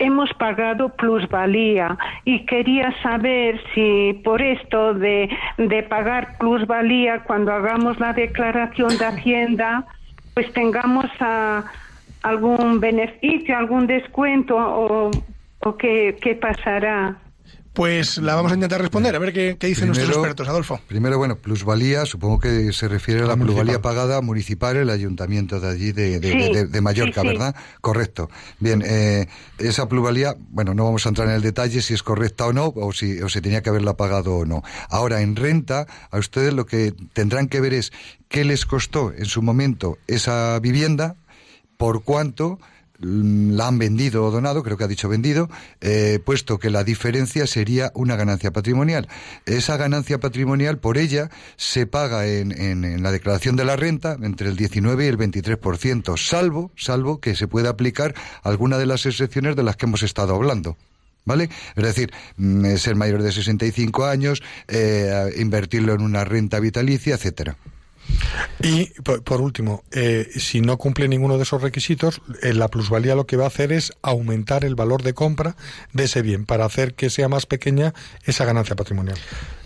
[0.00, 5.28] hemos pagado plusvalía y quería saber si por esto de,
[5.58, 9.86] de pagar plusvalía cuando hagamos la declaración de Hacienda,
[10.34, 11.64] pues tengamos ah,
[12.22, 15.10] algún beneficio, algún descuento o,
[15.60, 17.16] o qué, qué pasará.
[17.72, 20.80] Pues la vamos a intentar responder, a ver qué, qué dicen nuestros expertos, Adolfo.
[20.88, 25.68] Primero, bueno, plusvalía, supongo que se refiere a la plusvalía pagada municipal, el ayuntamiento de
[25.68, 27.32] allí, de, de- Sí, de- de Mallorca, sí, sí.
[27.32, 27.54] ¿verdad?
[27.80, 28.28] Correcto.
[28.58, 32.46] Bien, eh, esa plusvalía, bueno, no vamos a entrar en el detalle si es correcta
[32.46, 34.62] o no, o si o se tenía que haberla pagado o no.
[34.88, 37.92] Ahora, en renta, a ustedes lo que tendrán que ver es
[38.28, 41.14] qué les costó en su momento esa vivienda,
[41.76, 42.58] por cuánto
[43.00, 45.48] la han vendido o donado, creo que ha dicho vendido,
[45.80, 49.08] eh, puesto que la diferencia sería una ganancia patrimonial.
[49.46, 54.16] Esa ganancia patrimonial, por ella, se paga en, en- en la declaración de la renta
[54.22, 59.06] entre el 19 y el 23%, salvo, salvo que se pueda aplicar alguna de las
[59.06, 60.76] excepciones de las que hemos estado hablando.
[61.26, 61.50] ¿Vale?
[61.76, 67.14] Es decir, mm, eh, ser mayor de 65 años, eh, invertirlo en una renta vitalicia,
[67.14, 67.56] etcétera.
[68.62, 73.26] Y por, último, eh, si no cumple ninguno de esos requisitos, eh, la plusvalía lo
[73.26, 75.56] que va a hacer es aumentar el valor de compra
[75.92, 77.94] de ese bien para hacer que sea más pequeña
[78.24, 79.18] esa ganancia patrimonial.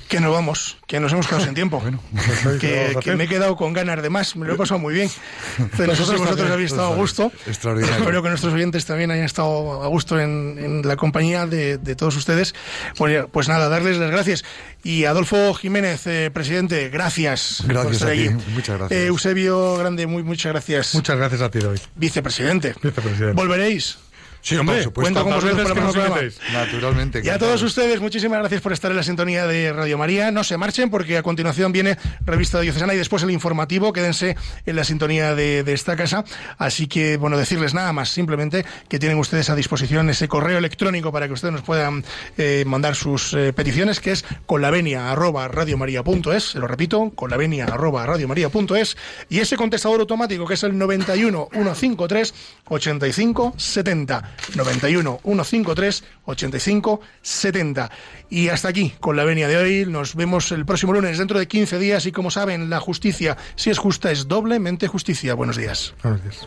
[0.08, 1.82] Que nos vamos, que nos hemos quedado sin tiempo.
[2.60, 3.16] ¿qué que, hacer?
[3.16, 5.10] me he quedado con ganas de más, me lo he pasado muy bien.
[5.58, 7.32] Entonces, si Nosotros vosotros habéis estado a gusto.
[7.46, 7.96] Extraordinario.
[7.96, 11.96] Espero que nuestros oyentes también hayan estado a gusto en, en la compañía de, de
[11.96, 12.54] todos ustedes.
[12.96, 14.44] Pues, pues nada, darles las gracias.
[14.82, 17.62] Y Adolfo Jiménez, eh, presidente, gracias.
[17.62, 18.30] por Gracias estar a ti, allí.
[18.54, 19.00] muchas gracias.
[19.00, 20.94] Eh, Eusebio Grande, muy, muchas gracias.
[20.94, 21.80] Muchas gracias a ti, David.
[21.96, 22.74] Vicepresidente.
[22.82, 23.32] Vicepresidente.
[23.32, 23.98] ¿Volveréis?
[24.44, 25.14] Sí, hombre, Por supuesto.
[25.14, 26.20] cuento con vosotros para que el nos programa.
[26.20, 26.52] invitéis.
[26.52, 27.22] Naturalmente.
[27.24, 30.30] Y a todos ustedes, muchísimas gracias por estar en la sintonía de Radio María.
[30.30, 33.90] No se marchen porque a continuación viene Revista Diocesana y después el informativo.
[33.94, 34.36] Quédense
[34.66, 36.26] en la sintonía de, de esta casa.
[36.58, 41.10] Así que, bueno, decirles nada más, simplemente que tienen ustedes a disposición ese correo electrónico
[41.10, 42.04] para que ustedes nos puedan
[42.36, 46.44] eh, mandar sus eh, peticiones, que es conlavenia.radiomaria.es.
[46.50, 48.96] Se lo repito, conlavenia.radiomaria.es.
[49.30, 52.34] Y ese contestador automático, que es el 91 153
[52.68, 54.32] 85 70.
[54.54, 57.90] 91 153 85 70.
[58.30, 59.86] Y hasta aquí con la venia de hoy.
[59.86, 62.06] Nos vemos el próximo lunes dentro de 15 días.
[62.06, 65.34] Y como saben, la justicia, si es justa, es doblemente justicia.
[65.34, 65.94] Buenos días.
[66.02, 66.46] Gracias.